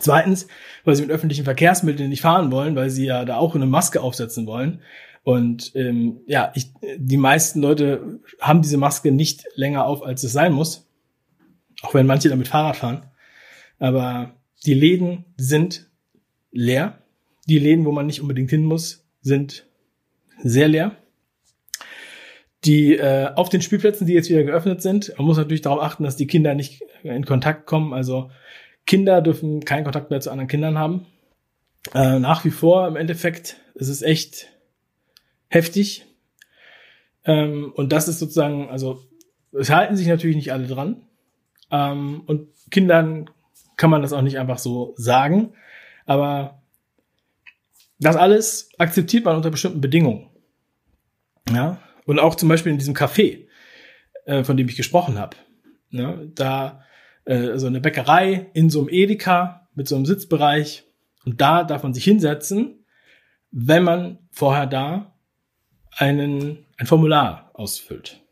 Zweitens, 0.00 0.48
weil 0.84 0.96
sie 0.96 1.02
mit 1.02 1.12
öffentlichen 1.12 1.44
Verkehrsmitteln 1.44 2.10
nicht 2.10 2.20
fahren 2.20 2.50
wollen, 2.50 2.74
weil 2.74 2.90
sie 2.90 3.06
ja 3.06 3.24
da 3.24 3.36
auch 3.36 3.54
eine 3.54 3.66
Maske 3.66 4.00
aufsetzen 4.00 4.48
wollen. 4.48 4.80
Und 5.22 5.70
ähm, 5.76 6.22
ja, 6.26 6.50
ich, 6.56 6.72
die 6.96 7.16
meisten 7.16 7.60
Leute 7.60 8.18
haben 8.40 8.62
diese 8.62 8.76
Maske 8.76 9.12
nicht 9.12 9.44
länger 9.54 9.86
auf, 9.86 10.02
als 10.02 10.24
es 10.24 10.32
sein 10.32 10.52
muss. 10.52 10.85
Auch 11.82 11.94
wenn 11.94 12.06
manche 12.06 12.28
damit 12.28 12.48
Fahrrad 12.48 12.76
fahren. 12.76 13.06
Aber 13.78 14.36
die 14.64 14.74
Läden 14.74 15.24
sind 15.36 15.88
leer. 16.50 17.02
Die 17.48 17.58
Läden, 17.58 17.84
wo 17.84 17.92
man 17.92 18.06
nicht 18.06 18.20
unbedingt 18.20 18.50
hin 18.50 18.64
muss, 18.64 19.06
sind 19.20 19.66
sehr 20.42 20.68
leer. 20.68 20.96
Die 22.64 22.96
äh, 22.96 23.30
auf 23.34 23.48
den 23.48 23.62
Spielplätzen, 23.62 24.06
die 24.06 24.14
jetzt 24.14 24.28
wieder 24.30 24.42
geöffnet 24.42 24.82
sind, 24.82 25.12
man 25.18 25.26
muss 25.26 25.36
natürlich 25.36 25.60
darauf 25.60 25.80
achten, 25.80 26.02
dass 26.02 26.16
die 26.16 26.26
Kinder 26.26 26.54
nicht 26.54 26.82
in 27.02 27.24
Kontakt 27.24 27.66
kommen. 27.66 27.92
Also 27.92 28.30
Kinder 28.86 29.20
dürfen 29.20 29.64
keinen 29.64 29.84
Kontakt 29.84 30.10
mehr 30.10 30.20
zu 30.20 30.30
anderen 30.30 30.48
Kindern 30.48 30.78
haben. 30.78 31.06
Äh, 31.94 32.18
nach 32.18 32.44
wie 32.44 32.50
vor 32.50 32.88
im 32.88 32.96
Endeffekt 32.96 33.56
ist 33.74 33.88
es 33.88 34.02
echt 34.02 34.48
heftig. 35.48 36.06
Ähm, 37.24 37.72
und 37.74 37.92
das 37.92 38.08
ist 38.08 38.18
sozusagen, 38.18 38.68
also 38.68 39.04
es 39.52 39.70
halten 39.70 39.96
sich 39.96 40.06
natürlich 40.06 40.36
nicht 40.36 40.52
alle 40.52 40.66
dran. 40.66 41.02
Ähm, 41.70 42.22
und 42.26 42.48
Kindern 42.70 43.30
kann 43.76 43.90
man 43.90 44.02
das 44.02 44.12
auch 44.12 44.22
nicht 44.22 44.38
einfach 44.38 44.58
so 44.58 44.94
sagen. 44.96 45.52
Aber 46.04 46.62
das 47.98 48.16
alles 48.16 48.70
akzeptiert 48.78 49.24
man 49.24 49.36
unter 49.36 49.50
bestimmten 49.50 49.80
Bedingungen. 49.80 50.30
Ja, 51.50 51.80
und 52.06 52.18
auch 52.18 52.34
zum 52.34 52.48
Beispiel 52.48 52.72
in 52.72 52.78
diesem 52.78 52.94
Café, 52.94 53.46
äh, 54.24 54.44
von 54.44 54.56
dem 54.56 54.68
ich 54.68 54.76
gesprochen 54.76 55.18
habe. 55.18 55.36
Ne? 55.90 56.30
Da 56.34 56.84
äh, 57.24 57.58
so 57.58 57.66
eine 57.66 57.80
Bäckerei 57.80 58.50
in 58.52 58.70
so 58.70 58.80
einem 58.80 58.88
Edeka 58.88 59.68
mit 59.74 59.88
so 59.88 59.96
einem 59.96 60.06
Sitzbereich 60.06 60.84
und 61.24 61.40
da 61.40 61.64
darf 61.64 61.82
man 61.82 61.94
sich 61.94 62.04
hinsetzen, 62.04 62.84
wenn 63.50 63.84
man 63.84 64.18
vorher 64.30 64.66
da 64.66 65.14
einen, 65.96 66.66
ein 66.76 66.86
Formular 66.86 67.50
ausfüllt. 67.54 68.22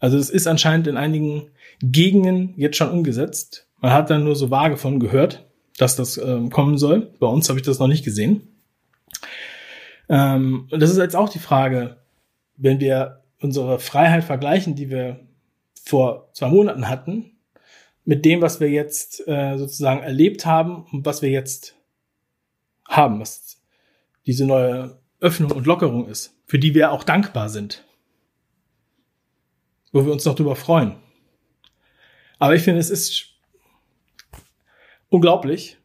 Also 0.00 0.18
es 0.18 0.30
ist 0.30 0.46
anscheinend 0.46 0.86
in 0.86 0.96
einigen 0.96 1.50
Gegenden 1.80 2.54
jetzt 2.56 2.76
schon 2.76 2.90
umgesetzt. 2.90 3.66
Man 3.80 3.92
hat 3.92 4.10
dann 4.10 4.24
nur 4.24 4.36
so 4.36 4.50
vage 4.50 4.76
von 4.76 5.00
gehört, 5.00 5.46
dass 5.78 5.96
das 5.96 6.18
ähm, 6.18 6.50
kommen 6.50 6.78
soll. 6.78 7.12
Bei 7.18 7.26
uns 7.26 7.48
habe 7.48 7.58
ich 7.58 7.64
das 7.64 7.78
noch 7.78 7.88
nicht 7.88 8.04
gesehen. 8.04 8.48
Ähm, 10.08 10.68
und 10.70 10.80
das 10.80 10.90
ist 10.90 10.98
jetzt 10.98 11.16
auch 11.16 11.28
die 11.28 11.38
Frage, 11.38 11.96
wenn 12.56 12.80
wir 12.80 13.22
unsere 13.40 13.78
Freiheit 13.78 14.24
vergleichen, 14.24 14.74
die 14.74 14.90
wir 14.90 15.20
vor 15.84 16.30
zwei 16.32 16.48
Monaten 16.48 16.88
hatten, 16.88 17.32
mit 18.04 18.24
dem, 18.24 18.40
was 18.40 18.60
wir 18.60 18.70
jetzt 18.70 19.26
äh, 19.26 19.56
sozusagen 19.58 20.02
erlebt 20.02 20.46
haben 20.46 20.86
und 20.92 21.04
was 21.04 21.22
wir 21.22 21.30
jetzt 21.30 21.74
haben, 22.88 23.20
was 23.20 23.60
diese 24.26 24.46
neue 24.46 24.98
Öffnung 25.20 25.50
und 25.50 25.66
Lockerung 25.66 26.08
ist, 26.08 26.34
für 26.46 26.58
die 26.58 26.74
wir 26.74 26.92
auch 26.92 27.04
dankbar 27.04 27.48
sind, 27.48 27.84
wo 29.96 30.04
wir 30.04 30.12
uns 30.12 30.24
noch 30.24 30.34
drüber 30.34 30.56
freuen. 30.56 30.96
Aber 32.38 32.54
ich 32.54 32.62
finde, 32.62 32.80
es 32.80 32.90
ist 32.90 33.34
unglaublich, 35.08 35.78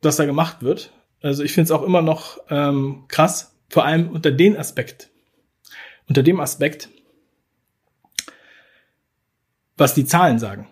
was 0.00 0.16
da 0.16 0.24
gemacht 0.24 0.62
wird. 0.62 0.92
Also 1.20 1.44
ich 1.44 1.52
finde 1.52 1.64
es 1.64 1.70
auch 1.70 1.82
immer 1.82 2.00
noch 2.00 2.38
ähm, 2.48 3.04
krass, 3.08 3.54
vor 3.68 3.84
allem 3.84 4.08
unter 4.08 4.30
den 4.30 4.56
Aspekt, 4.56 5.10
unter 6.08 6.22
dem 6.22 6.40
Aspekt, 6.40 6.88
was 9.76 9.94
die 9.94 10.06
Zahlen 10.06 10.38
sagen. 10.38 10.68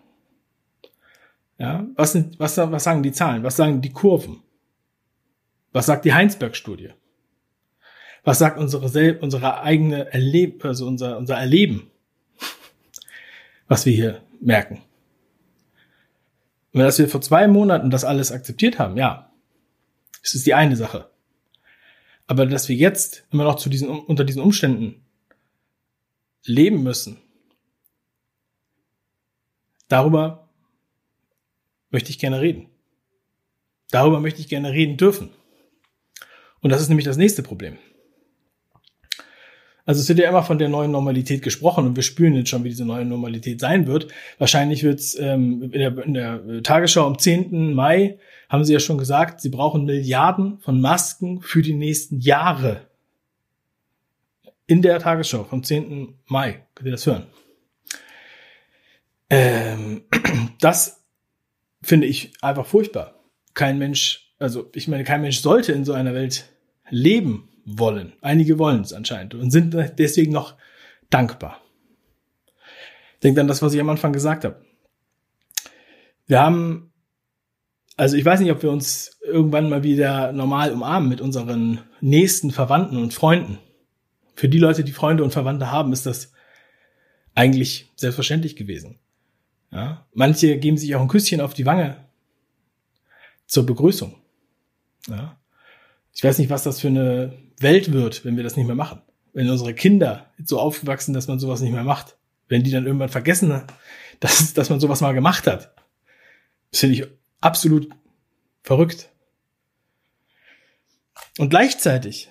Ja, 1.58 1.86
was, 1.96 2.12
sind, 2.12 2.38
was, 2.38 2.56
was 2.56 2.84
sagen 2.84 3.02
die 3.02 3.12
Zahlen? 3.12 3.42
Was 3.42 3.56
sagen 3.56 3.82
die 3.82 3.92
Kurven? 3.92 4.42
Was 5.72 5.86
sagt 5.86 6.04
die 6.04 6.14
Heinsberg-Studie? 6.14 6.90
Was 8.24 8.38
sagt 8.38 8.58
unsere, 8.58 9.18
unsere 9.18 9.60
eigene 9.60 10.12
Erleb 10.12 10.64
also 10.64 10.86
unser, 10.86 11.18
unser 11.18 11.36
Erleben, 11.36 11.90
was 13.68 13.86
wir 13.86 13.92
hier 13.92 14.22
merken? 14.40 14.82
Und 16.72 16.80
dass 16.80 16.98
wir 16.98 17.08
vor 17.08 17.20
zwei 17.20 17.46
Monaten 17.48 17.90
das 17.90 18.04
alles 18.04 18.32
akzeptiert 18.32 18.78
haben, 18.78 18.96
ja, 18.96 19.30
das 20.22 20.34
ist 20.34 20.46
die 20.46 20.54
eine 20.54 20.76
Sache. 20.76 21.10
Aber 22.26 22.44
dass 22.46 22.68
wir 22.68 22.76
jetzt 22.76 23.24
immer 23.30 23.44
noch 23.44 23.56
zu 23.56 23.70
diesen, 23.70 23.88
unter 23.88 24.24
diesen 24.24 24.42
Umständen 24.42 25.04
leben 26.44 26.82
müssen, 26.82 27.18
darüber 29.88 30.48
möchte 31.90 32.10
ich 32.10 32.18
gerne 32.18 32.40
reden. 32.40 32.68
Darüber 33.90 34.20
möchte 34.20 34.40
ich 34.40 34.48
gerne 34.48 34.72
reden 34.72 34.98
dürfen. 34.98 35.30
Und 36.60 36.70
das 36.70 36.82
ist 36.82 36.88
nämlich 36.88 37.06
das 37.06 37.16
nächste 37.16 37.42
Problem. 37.42 37.78
Also 39.88 40.02
es 40.02 40.08
wird 40.10 40.18
ja 40.18 40.28
immer 40.28 40.42
von 40.42 40.58
der 40.58 40.68
neuen 40.68 40.90
Normalität 40.90 41.40
gesprochen 41.40 41.86
und 41.86 41.96
wir 41.96 42.02
spüren 42.02 42.34
jetzt 42.34 42.50
schon, 42.50 42.62
wie 42.62 42.68
diese 42.68 42.84
neue 42.84 43.06
Normalität 43.06 43.58
sein 43.58 43.86
wird. 43.86 44.08
Wahrscheinlich 44.36 44.82
wird 44.82 45.00
es 45.00 45.18
ähm, 45.18 45.62
in, 45.62 45.80
der, 45.80 46.04
in 46.04 46.12
der 46.12 46.62
Tagesschau 46.62 47.06
am 47.06 47.18
10. 47.18 47.72
Mai, 47.72 48.18
haben 48.50 48.66
sie 48.66 48.74
ja 48.74 48.80
schon 48.80 48.98
gesagt, 48.98 49.40
sie 49.40 49.48
brauchen 49.48 49.86
Milliarden 49.86 50.58
von 50.58 50.82
Masken 50.82 51.40
für 51.40 51.62
die 51.62 51.72
nächsten 51.72 52.20
Jahre. 52.20 52.82
In 54.66 54.82
der 54.82 54.98
Tagesschau 54.98 55.44
vom 55.44 55.62
10. 55.62 56.16
Mai, 56.26 56.66
könnt 56.74 56.88
ihr 56.88 56.92
das 56.92 57.06
hören. 57.06 57.24
Ähm, 59.30 60.02
das 60.60 61.02
finde 61.80 62.08
ich 62.08 62.32
einfach 62.42 62.66
furchtbar. 62.66 63.14
Kein 63.54 63.78
Mensch, 63.78 64.34
also 64.38 64.68
ich 64.74 64.86
meine, 64.86 65.04
kein 65.04 65.22
Mensch 65.22 65.40
sollte 65.40 65.72
in 65.72 65.86
so 65.86 65.94
einer 65.94 66.12
Welt 66.12 66.50
leben 66.90 67.48
wollen. 67.68 68.14
Einige 68.22 68.58
wollen 68.58 68.80
es 68.80 68.92
anscheinend 68.92 69.34
und 69.34 69.50
sind 69.50 69.76
deswegen 69.98 70.32
noch 70.32 70.54
dankbar. 71.10 71.60
Denkt 73.22 73.38
an 73.38 73.48
das, 73.48 73.62
was 73.62 73.74
ich 73.74 73.80
am 73.80 73.90
Anfang 73.90 74.12
gesagt 74.12 74.44
habe. 74.44 74.64
Wir 76.26 76.40
haben, 76.40 76.92
also 77.96 78.16
ich 78.16 78.24
weiß 78.24 78.40
nicht, 78.40 78.52
ob 78.52 78.62
wir 78.62 78.70
uns 78.70 79.18
irgendwann 79.22 79.68
mal 79.68 79.82
wieder 79.82 80.32
normal 80.32 80.72
umarmen 80.72 81.08
mit 81.08 81.20
unseren 81.20 81.80
nächsten 82.00 82.50
Verwandten 82.50 82.96
und 82.96 83.14
Freunden. 83.14 83.58
Für 84.34 84.48
die 84.48 84.58
Leute, 84.58 84.84
die 84.84 84.92
Freunde 84.92 85.24
und 85.24 85.32
Verwandte 85.32 85.70
haben, 85.70 85.92
ist 85.92 86.06
das 86.06 86.32
eigentlich 87.34 87.90
selbstverständlich 87.96 88.56
gewesen. 88.56 88.98
Ja? 89.70 90.06
Manche 90.14 90.58
geben 90.58 90.76
sich 90.76 90.94
auch 90.94 91.00
ein 91.00 91.08
Küsschen 91.08 91.40
auf 91.40 91.54
die 91.54 91.66
Wange 91.66 91.96
zur 93.46 93.66
Begrüßung. 93.66 94.14
Ja? 95.08 95.38
Ich 96.14 96.22
weiß 96.22 96.38
nicht, 96.38 96.50
was 96.50 96.62
das 96.62 96.80
für 96.80 96.88
eine 96.88 97.47
Welt 97.60 97.92
wird, 97.92 98.24
wenn 98.24 98.36
wir 98.36 98.44
das 98.44 98.56
nicht 98.56 98.66
mehr 98.66 98.76
machen. 98.76 99.02
Wenn 99.32 99.50
unsere 99.50 99.74
Kinder 99.74 100.26
so 100.42 100.58
aufgewachsen, 100.58 101.12
dass 101.12 101.28
man 101.28 101.38
sowas 101.38 101.60
nicht 101.60 101.72
mehr 101.72 101.84
macht. 101.84 102.16
Wenn 102.48 102.62
die 102.62 102.70
dann 102.70 102.86
irgendwann 102.86 103.08
vergessen, 103.08 103.62
dass, 104.20 104.54
dass 104.54 104.70
man 104.70 104.80
sowas 104.80 105.00
mal 105.00 105.12
gemacht 105.12 105.46
hat. 105.46 105.74
Das 106.70 106.80
finde 106.80 106.96
ich 106.96 107.06
absolut 107.40 107.88
verrückt. 108.62 109.10
Und 111.38 111.50
gleichzeitig 111.50 112.28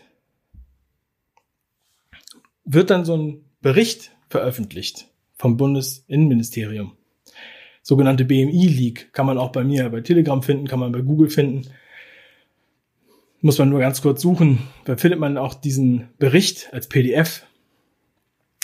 wird 2.66 2.90
dann 2.90 3.06
so 3.06 3.16
ein 3.16 3.46
Bericht 3.62 4.12
veröffentlicht 4.30 5.08
vom 5.38 5.56
Bundesinnenministerium. 5.56 6.98
Sogenannte 7.82 8.26
BMI-Leak 8.26 9.14
kann 9.14 9.26
man 9.26 9.38
auch 9.38 9.54
bei 9.54 9.64
mir 9.64 9.90
bei 9.90 10.02
Telegram 10.02 10.44
finden, 10.44 10.68
kann 10.68 10.80
man 10.80 10.92
bei 10.92 11.02
Google 11.02 11.30
finden 11.30 11.70
muss 13.42 13.58
man 13.58 13.70
nur 13.70 13.80
ganz 13.80 14.02
kurz 14.02 14.22
suchen. 14.22 14.60
Da 14.86 14.98
findet 14.98 15.20
man 15.20 15.38
auch 15.38 15.54
diesen 15.54 16.10
Bericht 16.18 16.70
als 16.74 16.88
PDF. 16.88 17.44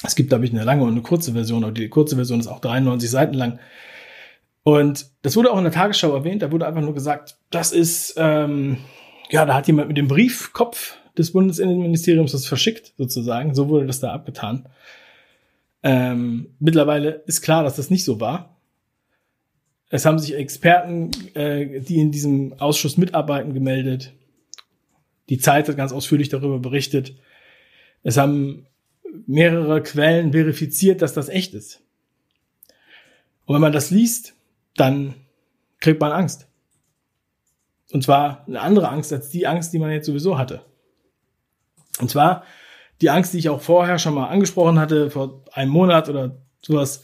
Es 0.03 0.15
gibt, 0.15 0.29
glaube 0.29 0.45
ich, 0.45 0.51
eine 0.51 0.63
lange 0.63 0.83
und 0.83 0.91
eine 0.91 1.01
kurze 1.01 1.33
Version, 1.33 1.63
aber 1.63 1.73
die 1.73 1.89
kurze 1.89 2.15
Version 2.15 2.39
ist 2.39 2.47
auch 2.47 2.59
93 2.59 3.09
Seiten 3.09 3.33
lang. 3.33 3.59
Und 4.63 5.07
das 5.21 5.35
wurde 5.35 5.51
auch 5.51 5.57
in 5.57 5.63
der 5.65 5.73
Tagesschau 5.73 6.13
erwähnt, 6.13 6.41
da 6.41 6.51
wurde 6.51 6.65
einfach 6.65 6.81
nur 6.81 6.93
gesagt, 6.93 7.37
das 7.51 7.71
ist, 7.71 8.15
ähm, 8.17 8.77
ja, 9.29 9.45
da 9.45 9.55
hat 9.55 9.67
jemand 9.67 9.89
mit 9.89 9.97
dem 9.97 10.07
Briefkopf 10.07 10.97
des 11.17 11.31
Bundesinnenministeriums 11.31 12.31
das 12.31 12.45
verschickt, 12.45 12.93
sozusagen. 12.97 13.53
So 13.53 13.69
wurde 13.69 13.85
das 13.85 13.99
da 13.99 14.13
abgetan. 14.13 14.67
Ähm, 15.83 16.55
mittlerweile 16.59 17.23
ist 17.27 17.41
klar, 17.41 17.63
dass 17.63 17.75
das 17.75 17.89
nicht 17.89 18.05
so 18.05 18.19
war. 18.19 18.57
Es 19.89 20.05
haben 20.05 20.17
sich 20.17 20.33
Experten, 20.33 21.11
äh, 21.35 21.81
die 21.81 21.99
in 21.99 22.11
diesem 22.11 22.53
Ausschuss 22.59 22.97
mitarbeiten, 22.97 23.53
gemeldet. 23.53 24.13
Die 25.29 25.37
Zeit 25.37 25.67
hat 25.67 25.77
ganz 25.77 25.91
ausführlich 25.91 26.29
darüber 26.29 26.59
berichtet. 26.59 27.15
Es 28.03 28.17
haben 28.17 28.67
mehrere 29.25 29.81
Quellen 29.81 30.31
verifiziert, 30.33 31.01
dass 31.01 31.13
das 31.13 31.29
echt 31.29 31.53
ist. 31.53 31.81
Und 33.45 33.55
wenn 33.55 33.61
man 33.61 33.73
das 33.73 33.91
liest, 33.91 34.35
dann 34.75 35.15
kriegt 35.79 36.01
man 36.01 36.11
Angst. 36.11 36.47
Und 37.91 38.03
zwar 38.03 38.45
eine 38.47 38.61
andere 38.61 38.89
Angst 38.89 39.13
als 39.13 39.29
die 39.29 39.45
Angst, 39.45 39.73
die 39.73 39.79
man 39.79 39.91
jetzt 39.91 40.07
sowieso 40.07 40.37
hatte. 40.37 40.65
Und 41.99 42.09
zwar 42.09 42.43
die 43.01 43.09
Angst, 43.09 43.33
die 43.33 43.37
ich 43.37 43.49
auch 43.49 43.61
vorher 43.61 43.99
schon 43.99 44.15
mal 44.15 44.27
angesprochen 44.27 44.79
hatte, 44.79 45.11
vor 45.11 45.43
einem 45.51 45.71
Monat 45.71 46.09
oder 46.09 46.37
sowas, 46.61 47.03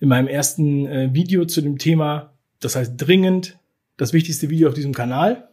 in 0.00 0.08
meinem 0.08 0.28
ersten 0.28 0.86
äh, 0.86 1.12
Video 1.12 1.44
zu 1.44 1.60
dem 1.60 1.76
Thema. 1.76 2.32
Das 2.60 2.74
heißt 2.74 2.94
dringend 2.96 3.58
das 3.96 4.12
wichtigste 4.12 4.48
Video 4.48 4.68
auf 4.68 4.74
diesem 4.74 4.94
Kanal. 4.94 5.49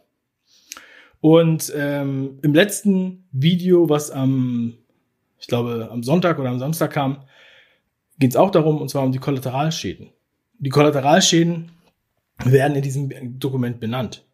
Und 1.20 1.72
ähm, 1.74 2.38
im 2.42 2.54
letzten 2.54 3.24
Video, 3.32 3.88
was 3.88 4.10
am, 4.10 4.74
ich 5.38 5.46
glaube, 5.46 5.88
am 5.90 6.02
Sonntag 6.02 6.38
oder 6.38 6.50
am 6.50 6.58
Samstag 6.58 6.92
kam, 6.92 7.24
geht 8.18 8.30
es 8.30 8.36
auch 8.36 8.50
darum, 8.50 8.80
und 8.80 8.88
zwar 8.88 9.02
um 9.02 9.12
die 9.12 9.18
Kollateralschäden. 9.18 10.10
Die 10.58 10.70
Kollateralschäden 10.70 11.70
werden 12.44 12.76
in 12.76 12.82
diesem 12.82 13.38
Dokument 13.38 13.80
benannt. 13.80 14.24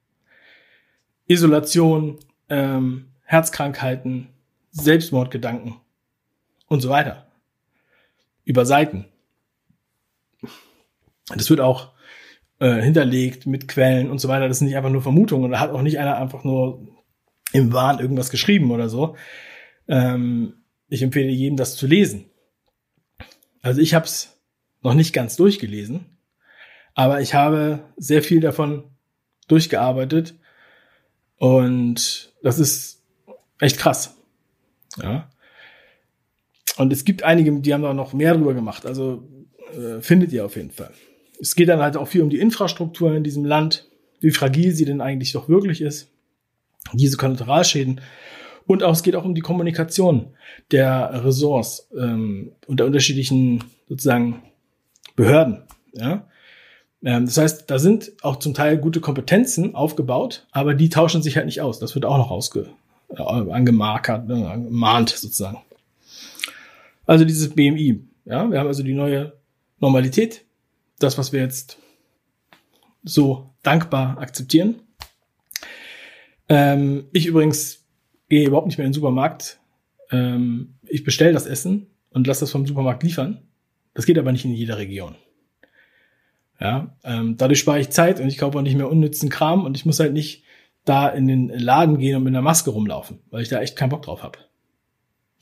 Isolation, 1.27 2.19
ähm, 2.51 3.07
Herzkrankheiten, 3.23 4.29
Selbstmordgedanken 4.71 5.77
und 6.69 6.81
so 6.81 6.91
weiter. 6.91 7.27
Über 8.45 8.67
Seiten. 8.67 9.07
Das 11.29 11.49
wird 11.49 11.61
auch 11.61 11.94
äh, 12.65 12.81
hinterlegt 12.81 13.45
mit 13.45 13.69
Quellen 13.69 14.11
und 14.11 14.21
so 14.21 14.29
weiter. 14.29 14.49
Das 14.49 14.59
sind 14.59 14.69
nicht 14.69 14.77
einfach 14.79 14.89
nur 14.89 15.03
Vermutungen. 15.03 15.51
Da 15.51 15.61
hat 15.61 15.71
auch 15.71 15.83
nicht 15.83 15.99
einer 15.99 16.17
einfach 16.17 16.45
nur 16.45 16.89
im 17.53 17.75
Wahn 17.75 17.99
irgendwas 17.99 18.31
geschrieben 18.31 18.71
oder 18.71 18.89
so. 18.89 19.17
Ähm, 19.87 20.55
ich 20.89 21.03
empfehle 21.03 21.29
jedem, 21.29 21.59
das 21.59 21.77
zu 21.77 21.87
lesen. 21.87 22.25
Also 23.61 23.83
ich 23.83 23.93
habe 23.93 24.07
es 24.07 24.41
noch 24.81 24.95
nicht 24.95 25.13
ganz 25.13 25.37
durchgelesen, 25.37 26.07
aber 26.95 27.21
ich 27.21 27.35
habe 27.35 27.85
sehr 27.99 28.23
viel 28.23 28.41
davon 28.41 28.85
durchgearbeitet 29.47 30.35
und 31.37 32.33
das 32.43 32.59
ist 32.59 33.03
echt 33.61 33.77
krass. 33.77 34.17
Ja. 35.03 35.29
Und 36.79 36.95
es 36.95 37.05
gibt 37.05 37.25
einige, 37.25 37.61
die 37.61 37.75
haben 37.75 37.83
da 37.83 37.93
noch 37.93 38.15
mehr 38.15 38.33
drüber 38.33 38.55
gemacht. 38.55 38.87
Also 38.87 39.29
äh, 39.75 40.01
findet 40.01 40.33
ihr 40.33 40.47
auf 40.47 40.57
jeden 40.57 40.71
Fall 40.71 40.95
es 41.45 41.55
geht 41.55 41.69
dann 41.69 41.81
halt 41.81 41.99
auch 41.99 42.09
viel 42.09 42.23
um 42.23 42.31
die 42.31 42.41
Infrastruktur 42.41 43.15
in 43.15 43.23
diesem 43.23 43.45
Land. 43.45 43.87
wie 44.21 44.31
fragil 44.31 44.73
sie 44.73 44.87
denn 44.87 45.03
eigentlich 45.03 45.33
doch 45.33 45.51
wirklich 45.51 45.83
ist. 45.83 46.11
Diese 46.95 47.19
Kollateralschäden. 47.19 48.01
Und 48.67 48.83
auch, 48.83 48.95
es 48.95 49.03
geht 49.03 49.17
auch 49.17 49.27
um 49.27 49.35
die 49.35 49.43
Kommunikation 49.43 50.29
der 50.71 51.23
Ressorts 51.23 51.91
ähm, 51.95 52.53
und 52.67 52.81
der 52.81 52.87
unterschiedlichen 52.87 53.63
sozusagen 53.87 54.43
Behörden. 55.15 55.65
Ja? 55.93 56.27
Ähm, 57.05 57.27
das 57.27 57.37
heißt, 57.37 57.71
da 57.71 57.79
sind 57.79 58.13
auch 58.23 58.37
zum 58.37 58.55
Teil 58.55 58.79
gute 58.79 59.01
Kompetenzen 59.01 59.75
aufgebaut, 59.75 60.47
aber 60.53 60.73
die 60.73 60.89
tauschen 60.89 61.23
sich 61.23 61.37
halt 61.37 61.45
nicht 61.45 61.61
aus. 61.61 61.79
Das 61.79 61.95
wird 61.95 62.07
auch 62.07 62.17
noch 62.17 62.31
ausge, 62.31 62.71
äh, 63.11 63.21
angemarkert, 63.21 64.31
äh, 64.31 64.33
angemahnt 64.33 65.11
sozusagen. 65.11 65.59
Also 67.05 67.27
dieses 67.27 67.51
BMI. 67.51 68.01
Ja, 68.25 68.51
wir 68.51 68.59
haben 68.59 68.69
also 68.69 68.83
die 68.83 68.95
neue 68.95 69.35
Normalität. 69.81 70.44
Das, 71.05 71.19
was 71.19 71.33
wir 71.33 71.41
jetzt 71.41 71.77
so 73.03 73.51
dankbar 73.63 74.17
akzeptieren. 74.19 74.77
Ähm, 76.49 77.09
ich 77.13 77.27
übrigens 77.27 77.85
gehe 78.31 78.47
überhaupt 78.47 78.67
nicht 78.67 78.79
mehr 78.79 78.87
in 78.87 78.93
den 78.93 78.95
Supermarkt. 78.95 79.61
Ähm, 80.11 80.77
ich 80.87 81.05
bestelle 81.05 81.35
das 81.35 81.45
Essen 81.45 81.89
und 82.09 82.27
lasse 82.27 82.41
das 82.41 82.53
vom 82.53 82.67
Supermarkt 82.67 83.03
liefern. 83.03 83.43
Das 83.93 84.07
geht 84.07 84.19
aber 84.19 84.33
nicht 84.33 84.47
in 84.47 84.53
jeder 84.53 84.79
Region. 84.79 85.17
Ja, 86.59 86.97
ähm, 87.05 87.37
dadurch 87.37 87.59
spare 87.59 87.81
ich 87.81 87.91
Zeit 87.91 88.19
und 88.19 88.29
ich 88.29 88.39
kaufe 88.39 88.57
auch 88.57 88.63
nicht 88.63 88.77
mehr 88.77 88.89
unnützen 88.89 89.29
Kram 89.29 89.67
und 89.67 89.77
ich 89.77 89.85
muss 89.85 90.01
halt 90.01 90.15
nicht 90.15 90.45
da 90.87 91.11
in 91.11 91.27
den 91.27 91.51
Laden 91.51 91.99
gehen 91.99 92.17
und 92.17 92.23
mit 92.23 92.33
einer 92.33 92.41
Maske 92.41 92.71
rumlaufen, 92.71 93.21
weil 93.31 93.43
ich 93.43 93.51
da 93.51 93.61
echt 93.61 93.77
keinen 93.77 93.91
Bock 93.91 94.03
drauf 94.03 94.23
habe. 94.23 94.39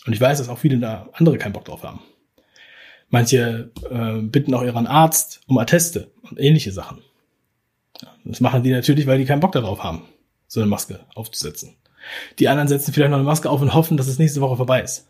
Und 0.06 0.12
ich 0.12 0.20
weiß, 0.20 0.38
dass 0.38 0.48
auch 0.48 0.58
viele 0.58 0.78
da 0.78 1.08
andere 1.12 1.38
keinen 1.38 1.52
Bock 1.52 1.66
drauf 1.66 1.84
haben. 1.84 2.00
Manche 3.12 3.70
äh, 3.90 4.22
bitten 4.22 4.54
auch 4.54 4.62
ihren 4.62 4.86
Arzt 4.86 5.42
um 5.46 5.58
Atteste 5.58 6.10
und 6.22 6.40
ähnliche 6.40 6.72
Sachen. 6.72 7.02
Das 8.24 8.40
machen 8.40 8.62
die 8.62 8.72
natürlich, 8.72 9.06
weil 9.06 9.18
die 9.18 9.26
keinen 9.26 9.40
Bock 9.40 9.52
darauf 9.52 9.84
haben, 9.84 10.04
so 10.48 10.60
eine 10.60 10.68
Maske 10.68 11.00
aufzusetzen. 11.14 11.76
Die 12.38 12.48
anderen 12.48 12.68
setzen 12.68 12.94
vielleicht 12.94 13.10
noch 13.10 13.18
eine 13.18 13.26
Maske 13.26 13.50
auf 13.50 13.60
und 13.60 13.74
hoffen, 13.74 13.98
dass 13.98 14.08
es 14.08 14.18
nächste 14.18 14.40
Woche 14.40 14.56
vorbei 14.56 14.80
ist. 14.80 15.08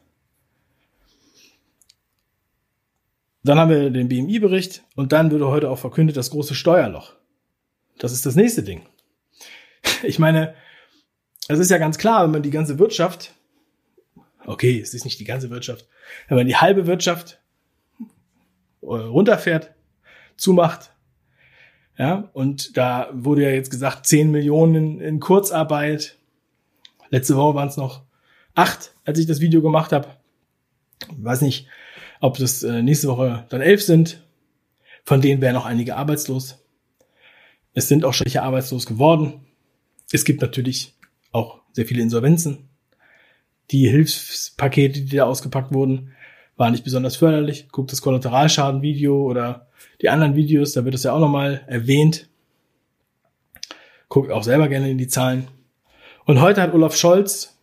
Dann 3.45 3.61
haben 3.61 3.71
wir 3.71 3.89
den 3.89 4.09
BMI-Bericht 4.09 4.83
und 4.97 5.13
dann 5.13 5.31
wurde 5.31 5.47
heute 5.47 5.71
auch 5.71 5.79
verkündet 5.79 6.17
das 6.17 6.31
große 6.31 6.57
Steuerloch. 6.57 7.15
Das 7.99 8.11
ist 8.11 8.27
das 8.27 8.35
nächste 8.35 8.65
Ding. 8.65 8.83
Ich 10.03 10.19
meine, 10.19 10.55
es 11.47 11.61
ist 11.61 11.71
ja 11.71 11.79
ganz 11.79 11.99
klar, 11.99 12.25
wenn 12.25 12.33
man 12.33 12.43
die 12.43 12.51
ganze 12.51 12.81
Wirtschaft, 12.81 13.33
okay, 14.45 14.81
es 14.81 14.93
ist 14.93 15.05
nicht 15.05 15.21
die 15.21 15.25
ganze 15.25 15.51
Wirtschaft, 15.51 15.87
wenn 16.27 16.37
man 16.37 16.49
die 16.49 16.57
halbe 16.57 16.89
Wirtschaft 16.89 17.39
runterfährt, 18.83 19.75
zumacht, 20.37 20.93
ja, 21.99 22.31
und 22.33 22.77
da 22.77 23.11
wurde 23.13 23.43
ja 23.43 23.51
jetzt 23.51 23.71
gesagt, 23.71 24.07
10 24.07 24.31
Millionen 24.31 25.01
in 25.01 25.21
Kurzarbeit. 25.21 26.19
Letzte 27.11 27.37
Woche 27.37 27.55
waren 27.55 27.69
es 27.69 27.77
noch 27.77 28.03
acht, 28.55 28.95
als 29.05 29.19
ich 29.19 29.27
das 29.27 29.41
Video 29.41 29.61
gemacht 29.63 29.93
habe. 29.93 30.09
Weiß 31.17 31.43
nicht, 31.43 31.69
ob 32.21 32.39
das 32.39 32.63
äh, 32.63 32.83
nächste 32.83 33.09
Woche 33.09 33.47
dann 33.51 33.61
elf 33.61 33.83
sind. 33.83 34.27
Von 35.05 35.21
denen 35.21 35.41
wären 35.41 35.55
noch 35.55 35.67
einige 35.67 35.97
arbeitslos. 35.97 36.65
Es 37.75 37.89
sind 37.89 38.05
auch 38.05 38.15
schon 38.15 38.25
welche 38.25 38.43
arbeitslos 38.43 38.87
geworden. 38.87 39.47
Es 40.13 40.25
gibt 40.25 40.41
natürlich 40.41 40.95
auch 41.33 41.61
sehr 41.73 41.87
viele 41.87 42.03
Insolvenzen. 42.03 42.69
Die 43.71 43.89
Hilfspakete, 43.89 45.03
die 45.03 45.17
da 45.17 45.25
ausgepackt 45.25 45.73
wurden, 45.73 46.13
waren 46.57 46.73
nicht 46.73 46.85
besonders 46.85 47.17
förderlich. 47.17 47.69
Guckt 47.71 47.93
das 47.93 48.03
Kollateralschaden-Video 48.03 49.23
oder 49.23 49.69
die 50.01 50.09
anderen 50.09 50.37
Videos, 50.37 50.73
da 50.73 50.85
wird 50.85 50.95
es 50.95 51.05
ja 51.05 51.13
auch 51.13 51.21
nochmal 51.21 51.63
erwähnt. 51.67 52.29
Guckt 54.09 54.31
auch 54.31 54.43
selber 54.43 54.69
gerne 54.69 54.91
in 54.91 54.99
die 54.99 55.09
Zahlen. 55.09 55.49
Und 56.25 56.41
heute 56.41 56.63
hat 56.63 56.75
Olaf 56.75 56.95
Scholz, 56.95 57.59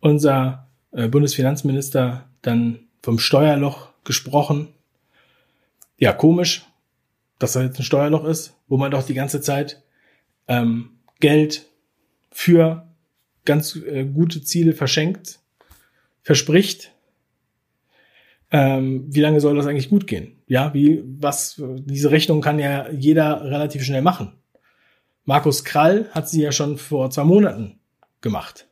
unser 0.00 0.68
äh, 0.92 1.08
Bundesfinanzminister, 1.08 2.28
dann 2.42 2.80
vom 3.02 3.18
Steuerloch 3.18 3.88
gesprochen. 4.04 4.68
Ja, 5.98 6.12
komisch, 6.12 6.66
dass 7.38 7.52
da 7.52 7.62
jetzt 7.62 7.78
ein 7.78 7.84
Steuerloch 7.84 8.24
ist, 8.24 8.54
wo 8.68 8.76
man 8.76 8.90
doch 8.90 9.04
die 9.04 9.14
ganze 9.14 9.40
Zeit 9.40 9.82
ähm, 10.48 10.90
Geld 11.20 11.66
für 12.30 12.86
ganz 13.44 13.76
äh, 13.76 14.04
gute 14.04 14.42
Ziele 14.42 14.72
verschenkt, 14.72 15.40
verspricht. 16.22 16.92
Ähm, 18.52 19.04
wie 19.08 19.20
lange 19.20 19.40
soll 19.40 19.56
das 19.56 19.66
eigentlich 19.66 19.90
gut 19.90 20.06
gehen? 20.06 20.42
Ja, 20.46 20.74
wie, 20.74 21.02
was, 21.04 21.62
diese 21.84 22.10
Rechnung 22.10 22.40
kann 22.40 22.58
ja 22.58 22.90
jeder 22.90 23.44
relativ 23.44 23.84
schnell 23.84 24.02
machen. 24.02 24.32
Markus 25.24 25.64
Krall 25.64 26.08
hat 26.10 26.28
sie 26.28 26.42
ja 26.42 26.50
schon 26.50 26.76
vor 26.76 27.10
zwei 27.10 27.24
Monaten 27.24 27.78
gemacht. 28.20 28.66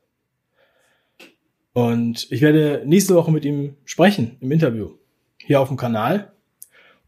Und 1.73 2.27
ich 2.33 2.41
werde 2.41 2.83
nächste 2.85 3.15
Woche 3.15 3.31
mit 3.31 3.45
ihm 3.45 3.77
sprechen 3.85 4.37
im 4.41 4.51
Interview 4.51 4.97
hier 5.39 5.61
auf 5.61 5.69
dem 5.69 5.77
Kanal. 5.77 6.33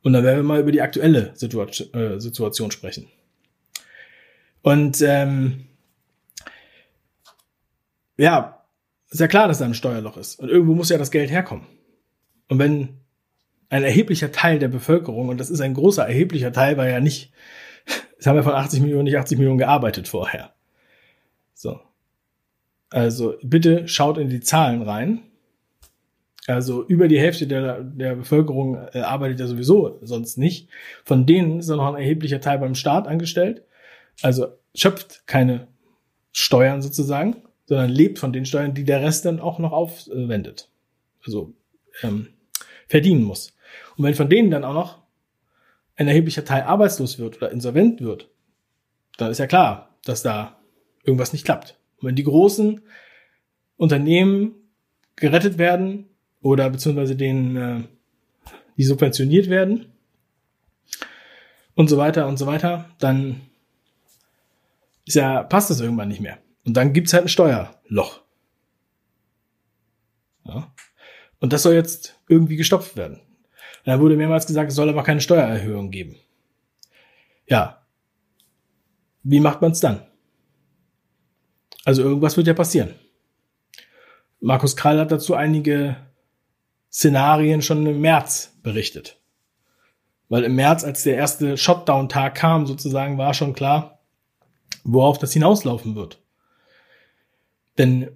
Und 0.03 0.13
dann 0.13 0.23
werden 0.23 0.39
wir 0.39 0.45
mal 0.45 0.61
über 0.61 0.73
die 0.73 0.83
aktuelle 0.83 1.33
Situation, 1.35 1.93
äh, 1.95 2.21
Situation 2.21 2.71
sprechen. 2.71 3.09
Und 4.63 5.03
ähm, 5.03 5.67
ja, 8.17 8.65
ist 9.11 9.21
ja 9.21 9.27
klar, 9.27 9.49
dass 9.49 9.59
da 9.59 9.65
ein 9.65 9.75
Steuerloch 9.75 10.17
ist. 10.17 10.39
Und 10.39 10.49
irgendwo 10.49 10.75
muss 10.75 10.91
ja 10.91 10.99
das 10.99 11.11
Geld 11.11 11.31
herkommen. 11.31 11.67
Und 12.51 12.59
wenn 12.59 12.89
ein 13.71 13.85
erheblicher 13.85 14.33
Teil 14.33 14.59
der 14.59 14.69
Bevölkerung, 14.69 15.29
und 15.29 15.39
das 15.39 15.51
ist 15.51 15.61
ein 15.61 15.73
großer 15.73 16.07
erheblicher 16.07 16.53
Teil, 16.53 16.77
weil 16.77 16.91
ja 16.91 17.01
nicht, 17.01 17.33
es 18.19 18.27
haben 18.27 18.37
ja 18.37 18.43
von 18.43 18.55
80 18.55 18.81
Millionen 18.83 19.05
nicht 19.05 19.17
80 19.17 19.39
Millionen 19.39 19.59
gearbeitet 19.59 20.09
vorher. 20.09 20.53
So. 21.55 21.81
Also 22.91 23.35
bitte 23.43 23.87
schaut 23.87 24.19
in 24.19 24.29
die 24.29 24.41
Zahlen 24.41 24.83
rein. 24.83 25.21
Also 26.49 26.85
über 26.85 27.07
die 27.07 27.21
Hälfte 27.21 27.47
der, 27.47 27.85
der 27.85 28.17
Bevölkerung 28.17 28.75
äh, 28.93 28.99
arbeitet 28.99 29.39
ja 29.39 29.47
sowieso 29.47 30.01
sonst 30.03 30.37
nicht. 30.37 30.69
Von 31.05 31.27
denen 31.27 31.61
ist 31.61 31.69
noch 31.69 31.87
ein 31.87 32.01
erheblicher 32.03 32.41
Teil 32.41 32.59
beim 32.59 32.75
Staat 32.75 33.07
angestellt. 33.07 33.63
Also 34.23 34.49
schöpft 34.75 35.29
keine 35.29 35.69
Steuern 36.33 36.83
sozusagen, 36.83 37.37
sondern 37.67 37.91
lebt 37.91 38.19
von 38.19 38.33
den 38.33 38.45
Steuern, 38.45 38.75
die 38.75 38.85
der 38.85 39.03
Rest 39.03 39.25
dann 39.25 39.39
auch 39.39 39.61
noch 39.61 39.71
aufwendet. 39.71 40.69
Also 41.25 41.53
ähm, 42.03 42.29
verdienen 42.91 43.23
muss. 43.23 43.55
Und 43.97 44.05
wenn 44.05 44.15
von 44.15 44.29
denen 44.29 44.51
dann 44.51 44.65
auch 44.65 44.75
noch 44.75 45.03
ein 45.97 46.09
erheblicher 46.09 46.45
Teil 46.45 46.63
arbeitslos 46.63 47.19
wird 47.19 47.37
oder 47.37 47.53
insolvent 47.53 48.01
wird, 48.01 48.29
dann 49.17 49.31
ist 49.31 49.39
ja 49.39 49.47
klar, 49.47 49.95
dass 50.05 50.23
da 50.23 50.61
irgendwas 51.05 51.33
nicht 51.33 51.45
klappt. 51.45 51.79
Und 51.99 52.09
wenn 52.09 52.17
die 52.17 52.25
großen 52.25 52.83
Unternehmen 53.77 54.55
gerettet 55.17 55.57
werden 55.57 56.09
oder 56.43 56.69
beziehungsweise 56.69 57.15
denen, 57.15 57.57
äh, 57.57 57.85
die 58.77 58.85
subventioniert 58.85 59.49
werden 59.49 59.93
und 61.75 61.89
so 61.89 61.97
weiter 61.97 62.27
und 62.27 62.39
so 62.39 62.47
weiter, 62.47 62.91
dann 62.99 63.41
ist 65.07 65.15
ja, 65.15 65.43
passt 65.45 65.71
das 65.71 65.81
irgendwann 65.81 66.09
nicht 66.09 66.21
mehr. 66.21 66.39
Und 66.65 66.77
dann 66.77 66.93
gibt's 66.93 67.13
halt 67.13 67.25
ein 67.25 67.29
Steuerloch. 67.29 68.23
Ja. 70.45 70.73
Und 71.41 71.53
das 71.53 71.63
soll 71.63 71.75
jetzt 71.75 72.19
irgendwie 72.29 72.57
gestopft 72.57 72.97
werden. 72.97 73.21
da 73.85 73.99
wurde 73.99 74.17
mehrmals 74.17 74.47
gesagt, 74.47 74.71
es 74.71 74.77
soll 74.77 74.89
aber 74.89 75.03
keine 75.03 75.21
Steuererhöhung 75.21 75.91
geben. 75.91 76.17
Ja. 77.47 77.83
Wie 79.23 79.41
macht 79.41 79.61
man's 79.61 79.81
dann? 79.81 80.07
Also 81.85 82.03
irgendwas 82.03 82.37
wird 82.37 82.47
ja 82.47 82.55
passieren. 82.55 82.95
Markus 84.41 84.77
Krall 84.77 85.01
hat 85.01 85.11
dazu 85.11 85.35
einige 85.35 85.97
Szenarien 86.93 87.63
schon 87.63 87.87
im 87.87 88.01
März 88.01 88.59
berichtet. 88.63 89.19
Weil 90.29 90.45
im 90.45 90.55
März, 90.55 90.85
als 90.85 91.03
der 91.03 91.17
erste 91.17 91.57
Shutdown-Tag 91.57 92.35
kam, 92.35 92.67
sozusagen, 92.67 93.19
war 93.19 93.35
schon 93.35 93.53
klar, 93.53 94.01
worauf 94.85 95.19
das 95.19 95.33
hinauslaufen 95.33 95.97
wird. 95.97 96.23
Denn 97.79 98.11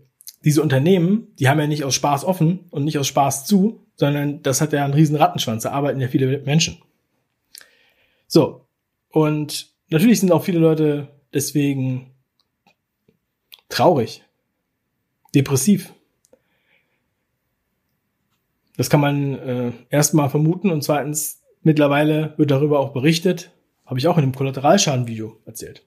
diese 0.45 0.63
Unternehmen, 0.63 1.29
die 1.39 1.49
haben 1.49 1.59
ja 1.59 1.67
nicht 1.67 1.85
aus 1.85 1.95
Spaß 1.95 2.25
offen 2.25 2.61
und 2.71 2.85
nicht 2.85 2.99
aus 2.99 3.07
Spaß 3.07 3.47
zu, 3.47 3.81
sondern 3.97 4.43
das 4.43 4.61
hat 4.61 4.73
ja 4.73 4.85
einen 4.85 4.95
riesen 4.95 5.17
Rattenschwanz, 5.17 5.63
da 5.63 5.71
arbeiten 5.71 6.01
ja 6.01 6.09
viele 6.09 6.39
Menschen. 6.41 6.79
So. 8.27 8.67
Und 9.11 9.73
natürlich 9.91 10.21
sind 10.21 10.33
auch 10.33 10.45
viele 10.45 10.59
Leute 10.59 11.09
deswegen 11.33 12.11
traurig, 13.69 14.25
depressiv. 15.35 15.93
Das 18.77 18.91
kann 18.91 19.01
man 19.01 19.39
äh, 19.39 19.73
erstmal 19.89 20.31
vermuten 20.31 20.71
und 20.71 20.83
zweitens 20.83 21.43
mittlerweile 21.63 22.35
wird 22.37 22.51
darüber 22.51 22.81
auch 22.81 22.93
berichtet, 22.93 23.51
habe 23.87 23.99
ich 23.99 24.09
auch 24.09 24.19
in 24.19 24.25
dem 24.25 24.35
Kollateralschaden-Video 24.35 25.41
erzählt. 25.47 25.87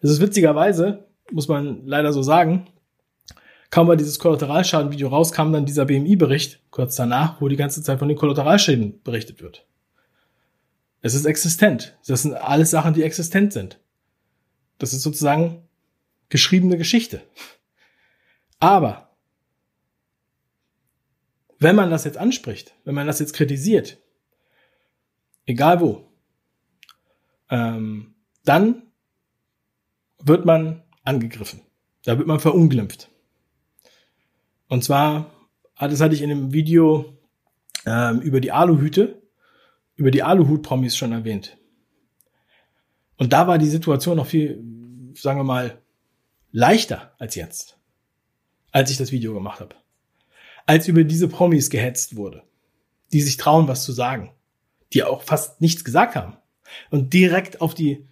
Es 0.00 0.10
ist 0.10 0.20
witzigerweise, 0.20 1.06
muss 1.30 1.48
man 1.48 1.86
leider 1.86 2.12
so 2.12 2.22
sagen, 2.22 2.66
kaum 3.70 3.88
war 3.88 3.96
dieses 3.96 4.18
Kollateralschaden-Video 4.18 5.08
raus, 5.08 5.32
kam 5.32 5.52
dann 5.52 5.66
dieser 5.66 5.84
BMI-Bericht 5.84 6.60
kurz 6.70 6.96
danach, 6.96 7.40
wo 7.40 7.48
die 7.48 7.56
ganze 7.56 7.82
Zeit 7.82 7.98
von 7.98 8.08
den 8.08 8.16
Kollateralschäden 8.16 9.02
berichtet 9.02 9.42
wird. 9.42 9.66
Es 11.00 11.14
ist 11.14 11.26
existent. 11.26 11.96
Das 12.06 12.22
sind 12.22 12.34
alles 12.34 12.70
Sachen, 12.70 12.94
die 12.94 13.02
existent 13.02 13.52
sind. 13.52 13.78
Das 14.78 14.92
ist 14.92 15.02
sozusagen 15.02 15.62
geschriebene 16.28 16.76
Geschichte. 16.76 17.22
Aber 18.58 19.10
wenn 21.58 21.76
man 21.76 21.90
das 21.90 22.04
jetzt 22.04 22.18
anspricht, 22.18 22.74
wenn 22.84 22.94
man 22.94 23.06
das 23.06 23.18
jetzt 23.18 23.34
kritisiert, 23.34 23.98
egal 25.46 25.80
wo, 25.80 26.08
ähm, 27.50 28.14
dann 28.44 28.82
wird 30.20 30.44
man 30.44 30.82
angegriffen. 31.04 31.62
Da 32.04 32.18
wird 32.18 32.26
man 32.26 32.40
verunglimpft. 32.40 33.10
Und 34.68 34.84
zwar, 34.84 35.32
das 35.78 36.00
hatte 36.00 36.14
ich 36.14 36.22
in 36.22 36.28
dem 36.28 36.52
Video 36.52 37.16
ähm, 37.86 38.20
über 38.20 38.40
die 38.40 38.52
Aluhüte, 38.52 39.22
über 39.96 40.10
die 40.10 40.22
Aluhut-Promis 40.22 40.96
schon 40.96 41.12
erwähnt. 41.12 41.56
Und 43.16 43.32
da 43.32 43.46
war 43.46 43.58
die 43.58 43.68
Situation 43.68 44.16
noch 44.16 44.26
viel, 44.26 44.62
sagen 45.14 45.40
wir 45.40 45.44
mal, 45.44 45.82
leichter 46.52 47.14
als 47.18 47.34
jetzt, 47.34 47.78
als 48.70 48.90
ich 48.90 48.96
das 48.96 49.10
Video 49.10 49.34
gemacht 49.34 49.60
habe. 49.60 49.74
Als 50.66 50.86
über 50.86 51.02
diese 51.02 51.28
Promis 51.28 51.70
gehetzt 51.70 52.16
wurde, 52.16 52.44
die 53.12 53.22
sich 53.22 53.36
trauen, 53.38 53.68
was 53.68 53.84
zu 53.84 53.92
sagen, 53.92 54.32
die 54.92 55.02
auch 55.02 55.22
fast 55.22 55.60
nichts 55.60 55.84
gesagt 55.84 56.14
haben 56.14 56.36
und 56.90 57.12
direkt 57.12 57.60
auf 57.60 57.74
die 57.74 58.06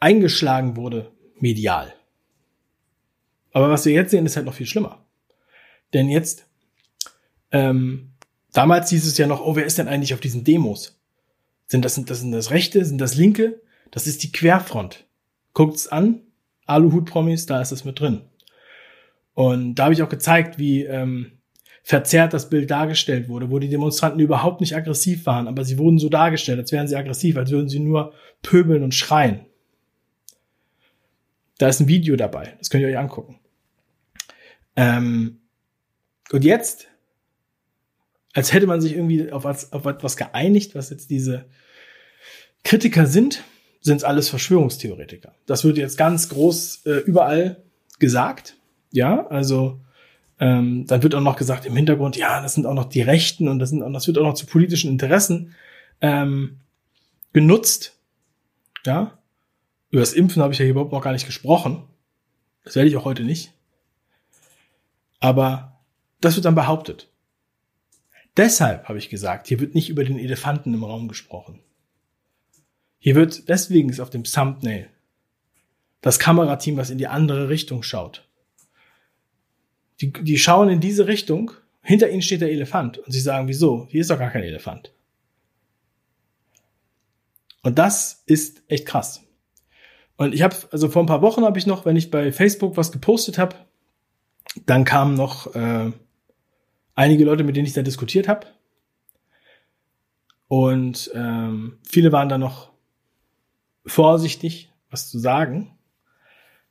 eingeschlagen 0.00 0.76
wurde, 0.76 1.12
medial. 1.38 1.94
Aber 3.52 3.70
was 3.70 3.84
wir 3.84 3.92
jetzt 3.92 4.10
sehen, 4.10 4.26
ist 4.26 4.36
halt 4.36 4.46
noch 4.46 4.54
viel 4.54 4.66
schlimmer. 4.66 5.04
Denn 5.92 6.08
jetzt, 6.08 6.46
ähm, 7.52 8.12
damals 8.52 8.90
hieß 8.90 9.06
es 9.06 9.18
ja 9.18 9.26
noch, 9.26 9.44
oh, 9.44 9.56
wer 9.56 9.66
ist 9.66 9.78
denn 9.78 9.88
eigentlich 9.88 10.14
auf 10.14 10.20
diesen 10.20 10.44
Demos? 10.44 11.00
Sind 11.66 11.84
das, 11.84 12.02
das 12.04 12.20
sind 12.20 12.32
das 12.32 12.50
Rechte, 12.50 12.84
sind 12.84 13.00
das 13.00 13.14
Linke? 13.14 13.60
Das 13.90 14.06
ist 14.06 14.22
die 14.22 14.32
Querfront. 14.32 15.06
Guckt's 15.52 15.88
an, 15.88 16.22
Aluhut-Promis, 16.66 17.46
da 17.46 17.60
ist 17.60 17.72
es 17.72 17.84
mit 17.84 17.98
drin. 17.98 18.22
Und 19.34 19.76
da 19.76 19.84
habe 19.84 19.94
ich 19.94 20.02
auch 20.02 20.08
gezeigt, 20.08 20.58
wie 20.58 20.84
ähm, 20.84 21.32
verzerrt 21.82 22.32
das 22.32 22.50
Bild 22.50 22.70
dargestellt 22.70 23.28
wurde, 23.28 23.50
wo 23.50 23.58
die 23.58 23.68
Demonstranten 23.68 24.20
überhaupt 24.20 24.60
nicht 24.60 24.76
aggressiv 24.76 25.26
waren, 25.26 25.48
aber 25.48 25.64
sie 25.64 25.78
wurden 25.78 25.98
so 25.98 26.08
dargestellt, 26.08 26.58
als 26.58 26.72
wären 26.72 26.86
sie 26.86 26.96
aggressiv, 26.96 27.36
als 27.36 27.50
würden 27.50 27.68
sie 27.68 27.80
nur 27.80 28.12
pöbeln 28.42 28.82
und 28.82 28.94
schreien. 28.94 29.46
Da 31.58 31.68
ist 31.68 31.80
ein 31.80 31.88
Video 31.88 32.16
dabei, 32.16 32.54
das 32.58 32.70
könnt 32.70 32.82
ihr 32.82 32.88
euch 32.88 32.98
angucken. 32.98 33.38
Ähm, 34.76 35.39
und 36.32 36.44
jetzt, 36.44 36.88
als 38.32 38.52
hätte 38.52 38.66
man 38.66 38.80
sich 38.80 38.92
irgendwie 38.92 39.32
auf, 39.32 39.44
auf 39.44 39.84
etwas 39.84 40.16
geeinigt, 40.16 40.74
was 40.74 40.90
jetzt 40.90 41.10
diese 41.10 41.46
Kritiker 42.64 43.06
sind, 43.06 43.42
sind 43.80 43.96
es 43.96 44.04
alles 44.04 44.28
Verschwörungstheoretiker. 44.28 45.34
Das 45.46 45.64
wird 45.64 45.78
jetzt 45.78 45.96
ganz 45.96 46.28
groß 46.28 46.86
äh, 46.86 46.98
überall 46.98 47.62
gesagt. 47.98 48.56
Ja, 48.92 49.26
also 49.28 49.80
ähm, 50.38 50.86
dann 50.86 51.02
wird 51.02 51.14
auch 51.14 51.20
noch 51.20 51.36
gesagt 51.36 51.66
im 51.66 51.76
Hintergrund, 51.76 52.16
ja, 52.16 52.42
das 52.42 52.54
sind 52.54 52.66
auch 52.66 52.74
noch 52.74 52.86
die 52.86 53.02
Rechten 53.02 53.48
und 53.48 53.58
das, 53.58 53.70
sind, 53.70 53.82
und 53.82 53.92
das 53.92 54.06
wird 54.06 54.18
auch 54.18 54.24
noch 54.24 54.34
zu 54.34 54.46
politischen 54.46 54.90
Interessen 54.90 55.54
ähm, 56.00 56.60
genutzt. 57.32 57.96
Ja, 58.84 59.18
über 59.90 60.00
das 60.00 60.12
Impfen 60.12 60.42
habe 60.42 60.52
ich 60.52 60.58
ja 60.58 60.66
überhaupt 60.66 60.92
noch 60.92 61.02
gar 61.02 61.12
nicht 61.12 61.26
gesprochen. 61.26 61.82
Das 62.64 62.76
werde 62.76 62.88
ich 62.88 62.96
auch 62.96 63.04
heute 63.04 63.22
nicht. 63.22 63.52
Aber 65.18 65.69
das 66.20 66.36
wird 66.36 66.44
dann 66.44 66.54
behauptet. 66.54 67.10
Deshalb 68.36 68.88
habe 68.88 68.98
ich 68.98 69.10
gesagt, 69.10 69.48
hier 69.48 69.60
wird 69.60 69.74
nicht 69.74 69.88
über 69.88 70.04
den 70.04 70.18
Elefanten 70.18 70.72
im 70.74 70.84
Raum 70.84 71.08
gesprochen. 71.08 71.60
Hier 72.98 73.14
wird, 73.14 73.48
deswegen 73.48 73.88
ist 73.88 74.00
auf 74.00 74.10
dem 74.10 74.24
Thumbnail 74.24 74.90
das 76.00 76.18
Kamerateam, 76.18 76.76
was 76.76 76.90
in 76.90 76.98
die 76.98 77.08
andere 77.08 77.48
Richtung 77.48 77.82
schaut. 77.82 78.28
Die, 80.00 80.12
die 80.12 80.38
schauen 80.38 80.68
in 80.68 80.80
diese 80.80 81.06
Richtung, 81.06 81.50
hinter 81.82 82.08
ihnen 82.10 82.22
steht 82.22 82.40
der 82.40 82.50
Elefant 82.50 82.98
und 82.98 83.12
sie 83.12 83.20
sagen, 83.20 83.48
wieso? 83.48 83.86
Hier 83.90 84.00
ist 84.00 84.10
doch 84.10 84.18
gar 84.18 84.30
kein 84.30 84.42
Elefant. 84.42 84.92
Und 87.62 87.78
das 87.78 88.22
ist 88.26 88.62
echt 88.68 88.86
krass. 88.86 89.22
Und 90.16 90.34
ich 90.34 90.42
habe, 90.42 90.56
also 90.70 90.88
vor 90.88 91.02
ein 91.02 91.06
paar 91.06 91.22
Wochen 91.22 91.44
habe 91.44 91.58
ich 91.58 91.66
noch, 91.66 91.84
wenn 91.84 91.96
ich 91.96 92.10
bei 92.10 92.32
Facebook 92.32 92.76
was 92.76 92.92
gepostet 92.92 93.38
habe, 93.38 93.56
dann 94.66 94.84
kamen 94.84 95.14
noch 95.14 95.54
äh, 95.54 95.92
einige 96.94 97.24
Leute, 97.24 97.44
mit 97.44 97.56
denen 97.56 97.66
ich 97.66 97.72
da 97.72 97.82
diskutiert 97.82 98.28
habe. 98.28 98.46
Und 100.48 101.10
ähm, 101.14 101.78
viele 101.88 102.12
waren 102.12 102.28
da 102.28 102.36
noch 102.36 102.70
vorsichtig, 103.86 104.72
was 104.90 105.10
zu 105.10 105.18
sagen. 105.18 105.78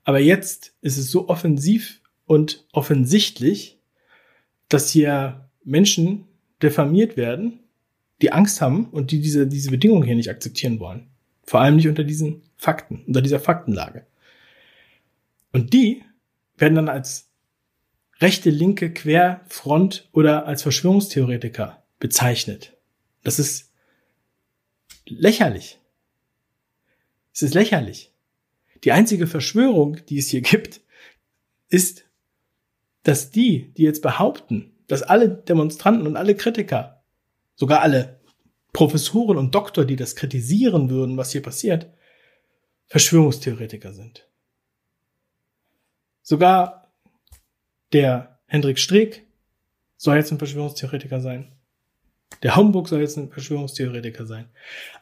Aber 0.03 0.19
jetzt 0.19 0.73
ist 0.81 0.97
es 0.97 1.11
so 1.11 1.29
offensiv 1.29 2.01
und 2.25 2.65
offensichtlich, 2.73 3.79
dass 4.67 4.89
hier 4.89 5.49
Menschen 5.63 6.25
diffamiert 6.61 7.17
werden, 7.17 7.59
die 8.21 8.31
Angst 8.31 8.61
haben 8.61 8.85
und 8.89 9.11
die 9.11 9.21
diese, 9.21 9.47
diese 9.47 9.71
Bedingungen 9.71 10.03
hier 10.03 10.15
nicht 10.15 10.29
akzeptieren 10.29 10.79
wollen. 10.79 11.07
Vor 11.43 11.61
allem 11.61 11.77
nicht 11.77 11.87
unter 11.87 12.03
diesen 12.03 12.43
Fakten, 12.57 13.03
unter 13.07 13.21
dieser 13.21 13.39
Faktenlage. 13.39 14.05
Und 15.53 15.73
die 15.73 16.03
werden 16.57 16.75
dann 16.75 16.89
als 16.89 17.28
rechte, 18.19 18.49
linke, 18.49 18.93
Querfront 18.93 20.09
oder 20.11 20.45
als 20.45 20.63
Verschwörungstheoretiker 20.63 21.83
bezeichnet. 21.99 22.77
Das 23.23 23.39
ist 23.39 23.71
lächerlich. 25.05 25.79
Es 27.33 27.41
ist 27.41 27.53
lächerlich. 27.53 28.13
Die 28.83 28.91
einzige 28.91 29.27
Verschwörung, 29.27 29.97
die 30.07 30.17
es 30.17 30.29
hier 30.29 30.41
gibt, 30.41 30.81
ist, 31.69 32.05
dass 33.03 33.31
die, 33.31 33.73
die 33.73 33.83
jetzt 33.83 34.01
behaupten, 34.01 34.75
dass 34.87 35.03
alle 35.03 35.29
Demonstranten 35.29 36.07
und 36.07 36.17
alle 36.17 36.35
Kritiker, 36.35 37.03
sogar 37.55 37.81
alle 37.81 38.19
Professoren 38.73 39.37
und 39.37 39.55
Doktor, 39.55 39.85
die 39.85 39.95
das 39.95 40.15
kritisieren 40.15 40.89
würden, 40.89 41.17
was 41.17 41.31
hier 41.31 41.41
passiert, 41.41 41.91
Verschwörungstheoretiker 42.87 43.93
sind. 43.93 44.27
Sogar 46.21 46.78
der 47.93 48.39
Hendrik 48.45 48.79
Streeck 48.79 49.25
soll 49.97 50.17
jetzt 50.17 50.31
ein 50.31 50.37
Verschwörungstheoretiker 50.37 51.21
sein. 51.21 51.51
Der 52.43 52.55
Homburg 52.55 52.87
soll 52.87 53.01
jetzt 53.01 53.17
ein 53.17 53.31
Verschwörungstheoretiker 53.31 54.25
sein. 54.25 54.45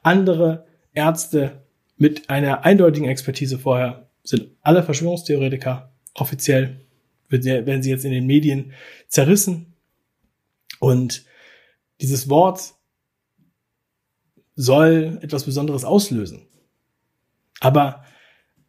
Andere 0.02 0.66
Ärzte 0.94 1.64
mit 1.98 2.30
einer 2.30 2.66
eindeutigen 2.66 3.08
Expertise 3.08 3.60
vorher 3.60 4.10
sind 4.24 4.50
alle 4.62 4.84
Verschwörungstheoretiker. 4.84 5.92
Offiziell 6.14 6.82
werden 7.30 7.84
sie 7.84 7.90
jetzt 7.90 8.06
in 8.06 8.12
den 8.12 8.26
Medien 8.26 8.74
zerrissen. 9.08 9.74
Und 10.80 11.26
dieses 12.02 12.30
Wort 12.30 12.74
soll 14.56 15.20
etwas 15.22 15.44
Besonderes 15.44 15.86
auslösen. 15.86 16.48
Aber 17.60 18.04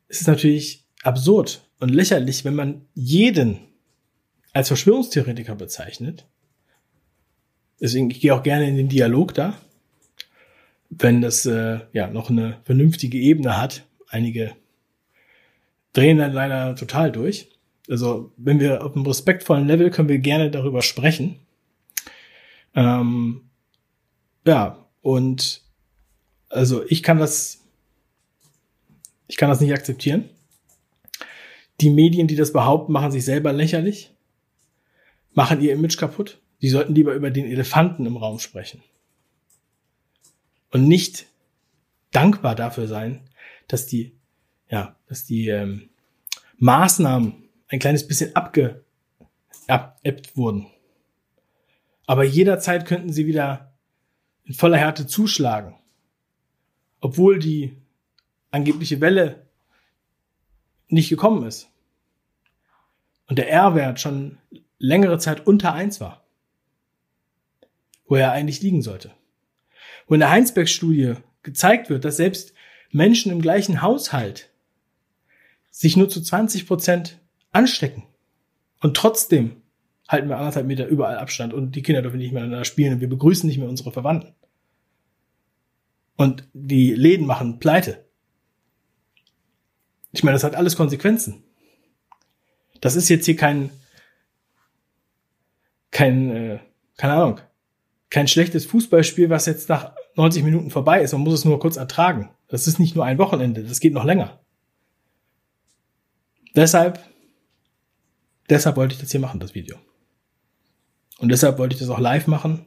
es 0.08 0.20
ist 0.20 0.26
natürlich 0.26 0.86
absurd 1.02 1.62
und 1.80 1.90
lächerlich, 1.90 2.44
wenn 2.44 2.54
man 2.54 2.86
jeden 2.94 3.67
als 4.52 4.68
Verschwörungstheoretiker 4.68 5.54
bezeichnet. 5.54 6.26
Deswegen, 7.80 8.10
ich 8.10 8.20
gehe 8.20 8.34
auch 8.34 8.42
gerne 8.42 8.68
in 8.68 8.76
den 8.76 8.88
Dialog 8.88 9.34
da, 9.34 9.56
wenn 10.90 11.20
das 11.20 11.46
äh, 11.46 11.80
ja 11.92 12.08
noch 12.08 12.30
eine 12.30 12.58
vernünftige 12.64 13.18
Ebene 13.18 13.56
hat. 13.56 13.84
Einige 14.08 14.56
drehen 15.92 16.18
dann 16.18 16.32
leider 16.32 16.74
total 16.74 17.12
durch. 17.12 17.50
Also 17.88 18.32
wenn 18.36 18.60
wir 18.60 18.84
auf 18.84 18.94
einem 18.94 19.06
respektvollen 19.06 19.66
Level 19.66 19.90
können 19.90 20.08
wir 20.08 20.18
gerne 20.18 20.50
darüber 20.50 20.82
sprechen. 20.82 21.38
Ähm, 22.74 23.42
ja, 24.46 24.86
und 25.02 25.62
also 26.48 26.84
ich 26.86 27.02
kann 27.02 27.18
das, 27.18 27.64
ich 29.26 29.36
kann 29.36 29.50
das 29.50 29.60
nicht 29.60 29.72
akzeptieren. 29.72 30.28
Die 31.80 31.90
Medien, 31.90 32.26
die 32.26 32.36
das 32.36 32.52
behaupten, 32.52 32.92
machen 32.92 33.12
sich 33.12 33.24
selber 33.24 33.52
lächerlich 33.52 34.12
machen 35.38 35.60
ihr 35.60 35.72
Image 35.72 35.96
kaputt. 35.98 36.40
Die 36.62 36.68
sollten 36.68 36.96
lieber 36.96 37.14
über 37.14 37.30
den 37.30 37.46
Elefanten 37.46 38.06
im 38.06 38.16
Raum 38.16 38.40
sprechen. 38.40 38.82
Und 40.72 40.88
nicht 40.88 41.26
dankbar 42.10 42.56
dafür 42.56 42.88
sein, 42.88 43.20
dass 43.68 43.86
die, 43.86 44.16
ja, 44.68 44.96
dass 45.06 45.26
die 45.26 45.46
ähm, 45.46 45.90
Maßnahmen 46.56 47.48
ein 47.68 47.78
kleines 47.78 48.04
bisschen 48.08 48.34
abgeebbt 48.34 48.82
wurden. 50.36 50.66
Aber 52.08 52.24
jederzeit 52.24 52.84
könnten 52.84 53.12
sie 53.12 53.28
wieder 53.28 53.72
in 54.44 54.54
voller 54.54 54.78
Härte 54.78 55.06
zuschlagen. 55.06 55.76
Obwohl 57.00 57.38
die 57.38 57.76
angebliche 58.50 59.00
Welle 59.00 59.46
nicht 60.88 61.10
gekommen 61.10 61.46
ist. 61.46 61.70
Und 63.28 63.38
der 63.38 63.48
R-Wert 63.52 64.00
schon 64.00 64.38
längere 64.78 65.18
Zeit 65.18 65.46
unter 65.46 65.74
eins 65.74 66.00
war. 66.00 66.24
Wo 68.06 68.16
er 68.16 68.32
eigentlich 68.32 68.62
liegen 68.62 68.82
sollte. 68.82 69.12
Wo 70.06 70.14
in 70.14 70.20
der 70.20 70.30
Heinsberg-Studie 70.30 71.14
gezeigt 71.42 71.90
wird, 71.90 72.04
dass 72.04 72.16
selbst 72.16 72.54
Menschen 72.90 73.30
im 73.30 73.42
gleichen 73.42 73.82
Haushalt 73.82 74.50
sich 75.70 75.96
nur 75.96 76.08
zu 76.08 76.20
20 76.20 76.66
Prozent 76.66 77.20
anstecken. 77.52 78.04
Und 78.80 78.96
trotzdem 78.96 79.62
halten 80.08 80.28
wir 80.28 80.38
anderthalb 80.38 80.66
Meter 80.66 80.86
überall 80.86 81.18
Abstand 81.18 81.52
und 81.52 81.72
die 81.72 81.82
Kinder 81.82 82.02
dürfen 82.02 82.18
nicht 82.18 82.32
miteinander 82.32 82.64
spielen 82.64 82.94
und 82.94 83.00
wir 83.00 83.08
begrüßen 83.08 83.46
nicht 83.46 83.58
mehr 83.58 83.68
unsere 83.68 83.92
Verwandten. 83.92 84.34
Und 86.16 86.48
die 86.52 86.94
Läden 86.94 87.26
machen 87.26 87.58
pleite. 87.58 88.04
Ich 90.12 90.24
meine, 90.24 90.34
das 90.34 90.44
hat 90.44 90.56
alles 90.56 90.76
Konsequenzen. 90.76 91.44
Das 92.80 92.96
ist 92.96 93.08
jetzt 93.08 93.26
hier 93.26 93.36
kein, 93.36 93.70
kein, 95.98 96.30
äh, 96.30 96.58
keine 96.96 97.14
Ahnung, 97.14 97.40
kein 98.08 98.28
schlechtes 98.28 98.66
Fußballspiel, 98.66 99.30
was 99.30 99.46
jetzt 99.46 99.68
nach 99.68 99.96
90 100.14 100.44
Minuten 100.44 100.70
vorbei 100.70 101.02
ist. 101.02 101.10
Man 101.10 101.22
muss 101.22 101.34
es 101.34 101.44
nur 101.44 101.58
kurz 101.58 101.76
ertragen. 101.76 102.30
Das 102.46 102.68
ist 102.68 102.78
nicht 102.78 102.94
nur 102.94 103.04
ein 103.04 103.18
Wochenende, 103.18 103.64
das 103.64 103.80
geht 103.80 103.94
noch 103.94 104.04
länger. 104.04 104.38
Deshalb, 106.54 107.00
deshalb 108.48 108.76
wollte 108.76 108.94
ich 108.94 109.00
das 109.00 109.10
hier 109.10 109.18
machen, 109.18 109.40
das 109.40 109.56
Video. 109.56 109.76
Und 111.18 111.30
deshalb 111.30 111.58
wollte 111.58 111.74
ich 111.74 111.80
das 111.80 111.90
auch 111.90 111.98
live 111.98 112.28
machen. 112.28 112.64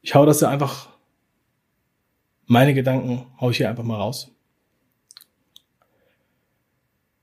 Ich 0.00 0.14
hau 0.14 0.24
das 0.24 0.40
ja 0.40 0.48
einfach, 0.48 0.88
meine 2.46 2.72
Gedanken 2.72 3.26
hau 3.38 3.50
ich 3.50 3.58
hier 3.58 3.68
einfach 3.68 3.84
mal 3.84 4.00
raus. 4.00 4.30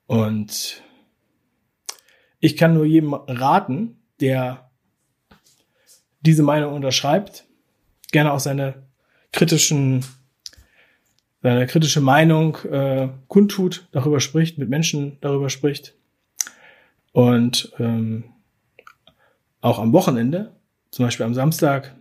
Und 0.05 0.83
ich 2.39 2.57
kann 2.57 2.75
nur 2.75 2.85
jedem 2.85 3.15
raten, 3.15 3.98
der 4.21 4.69
diese 6.21 6.43
Meinung 6.43 6.73
unterschreibt, 6.73 7.45
gerne 8.12 8.34
auch 8.34 8.39
seine 8.39 8.84
kritischen, 9.32 10.03
seine 11.41 11.67
kritische 11.67 12.01
Meinung 12.01 12.58
äh, 12.65 13.10
kundtut, 13.27 13.88
darüber 13.91 14.19
spricht, 14.19 14.58
mit 14.58 14.69
Menschen 14.69 15.17
darüber 15.21 15.49
spricht 15.49 15.95
und 17.12 17.71
ähm, 17.79 18.25
auch 19.62 19.79
am 19.79 19.93
Wochenende, 19.93 20.53
zum 20.91 21.05
Beispiel 21.05 21.25
am 21.25 21.34
Samstag, 21.34 21.95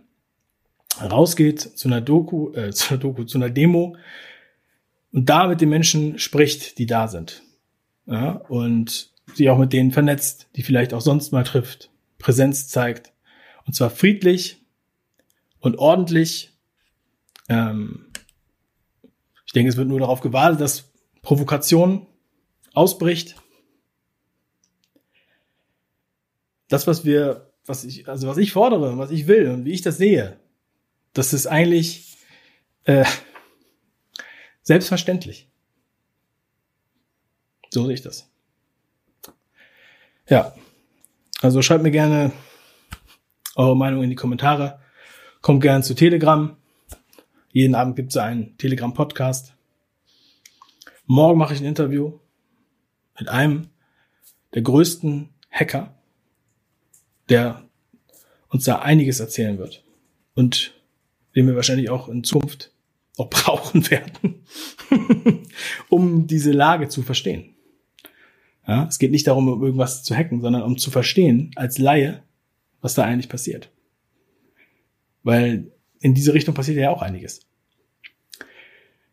rausgeht 1.01 1.61
zu 1.61 1.87
einer 1.87 2.01
Doku, 2.01 2.51
äh, 2.53 2.71
zu 2.73 2.89
einer 2.89 2.99
Doku, 2.99 3.23
zu 3.23 3.37
einer 3.37 3.49
Demo 3.49 3.95
und 5.11 5.29
da 5.29 5.47
mit 5.47 5.61
den 5.61 5.69
Menschen 5.69 6.19
spricht, 6.19 6.77
die 6.77 6.85
da 6.85 7.07
sind. 7.07 7.43
Ja, 8.05 8.31
und 8.49 9.11
sich 9.35 9.49
auch 9.49 9.59
mit 9.59 9.71
denen 9.71 9.91
vernetzt, 9.91 10.47
die 10.55 10.63
vielleicht 10.63 10.93
auch 10.93 11.01
sonst 11.01 11.31
mal 11.31 11.43
trifft, 11.43 11.91
Präsenz 12.19 12.67
zeigt. 12.67 13.11
Und 13.65 13.73
zwar 13.73 13.89
friedlich 13.89 14.63
und 15.59 15.77
ordentlich. 15.79 16.53
Ähm, 17.47 18.11
ich 19.45 19.53
denke, 19.53 19.69
es 19.69 19.77
wird 19.77 19.87
nur 19.87 19.99
darauf 19.99 20.21
gewartet, 20.21 20.61
dass 20.61 20.91
Provokation 21.23 22.05
ausbricht. 22.73 23.35
Das, 26.67 26.85
was 26.85 27.03
wir, 27.03 27.51
was 27.65 27.83
ich, 27.83 28.07
also 28.07 28.27
was 28.27 28.37
ich 28.37 28.51
fordere, 28.51 28.97
was 28.99 29.09
ich 29.09 29.25
will 29.25 29.49
und 29.49 29.65
wie 29.65 29.71
ich 29.71 29.81
das 29.81 29.97
sehe, 29.97 30.39
das 31.13 31.33
ist 31.33 31.47
eigentlich 31.47 32.17
äh, 32.83 33.05
selbstverständlich. 34.61 35.49
So 37.71 37.85
sehe 37.85 37.95
ich 37.95 38.01
das. 38.01 38.29
Ja, 40.27 40.53
also 41.41 41.61
schreibt 41.61 41.83
mir 41.83 41.91
gerne 41.91 42.31
eure 43.55 43.77
Meinung 43.77 44.03
in 44.03 44.09
die 44.09 44.15
Kommentare. 44.15 44.79
Kommt 45.41 45.61
gerne 45.61 45.83
zu 45.83 45.93
Telegram. 45.93 46.57
Jeden 47.51 47.75
Abend 47.75 47.95
gibt 47.95 48.11
es 48.11 48.17
einen 48.17 48.57
Telegram-Podcast. 48.57 49.53
Morgen 51.05 51.39
mache 51.39 51.53
ich 51.53 51.61
ein 51.61 51.65
Interview 51.65 52.19
mit 53.17 53.29
einem 53.29 53.69
der 54.53 54.61
größten 54.61 55.29
Hacker, 55.49 55.95
der 57.29 57.63
uns 58.49 58.65
da 58.65 58.79
einiges 58.79 59.19
erzählen 59.19 59.57
wird 59.57 59.83
und 60.35 60.73
den 61.35 61.47
wir 61.47 61.55
wahrscheinlich 61.55 61.89
auch 61.89 62.09
in 62.09 62.23
Zukunft 62.23 62.71
auch 63.17 63.29
brauchen 63.29 63.89
werden, 63.89 64.43
um 65.89 66.27
diese 66.27 66.51
Lage 66.51 66.89
zu 66.89 67.01
verstehen. 67.01 67.55
Ja, 68.69 68.85
es 68.85 68.99
geht 68.99 69.09
nicht 69.09 69.25
darum, 69.25 69.47
um 69.47 69.63
irgendwas 69.63 70.03
zu 70.03 70.15
hacken, 70.15 70.41
sondern 70.41 70.61
um 70.61 70.77
zu 70.77 70.91
verstehen 70.91 71.49
als 71.55 71.79
Laie, 71.79 72.21
was 72.81 72.93
da 72.93 73.03
eigentlich 73.03 73.27
passiert. 73.27 73.71
Weil 75.23 75.71
in 76.01 76.13
diese 76.13 76.35
Richtung 76.35 76.53
passiert 76.53 76.77
ja 76.77 76.91
auch 76.91 77.01
einiges. 77.01 77.47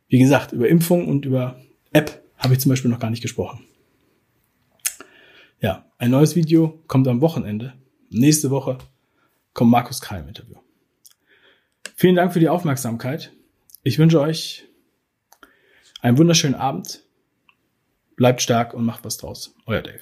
Wie 0.09 0.19
gesagt, 0.19 0.53
über 0.53 0.69
Impfung 0.69 1.09
und 1.09 1.25
über 1.25 1.59
App 1.95 2.23
habe 2.37 2.53
ich 2.53 2.61
zum 2.61 2.69
Beispiel 2.69 2.91
noch 2.91 2.99
gar 2.99 3.09
nicht 3.09 3.23
gesprochen. 3.23 3.65
Ja, 5.63 5.91
ein 5.97 6.11
neues 6.11 6.37
Video 6.37 6.83
kommt 6.87 7.09
am 7.09 7.23
Wochenende. 7.23 7.73
Nächste 8.11 8.51
Woche 8.51 8.77
kommt 9.55 9.71
Markus 9.71 10.03
Krall 10.03 10.21
im 10.21 10.29
Interview. 10.29 10.57
Vielen 11.95 12.17
Dank 12.17 12.35
für 12.35 12.41
die 12.41 12.51
Aufmerksamkeit. 12.51 13.33
Ich 13.85 13.99
wünsche 13.99 14.21
euch 14.21 14.67
einen 16.03 16.19
wunderschönen 16.19 16.57
Abend 16.57 17.06
Bleibt 18.17 18.41
stark 18.41 18.75
und 18.75 18.85
macht 18.85 19.05
was 19.05 19.19
draus. 19.19 19.55
Euer 19.67 19.83
Dave. 19.83 20.01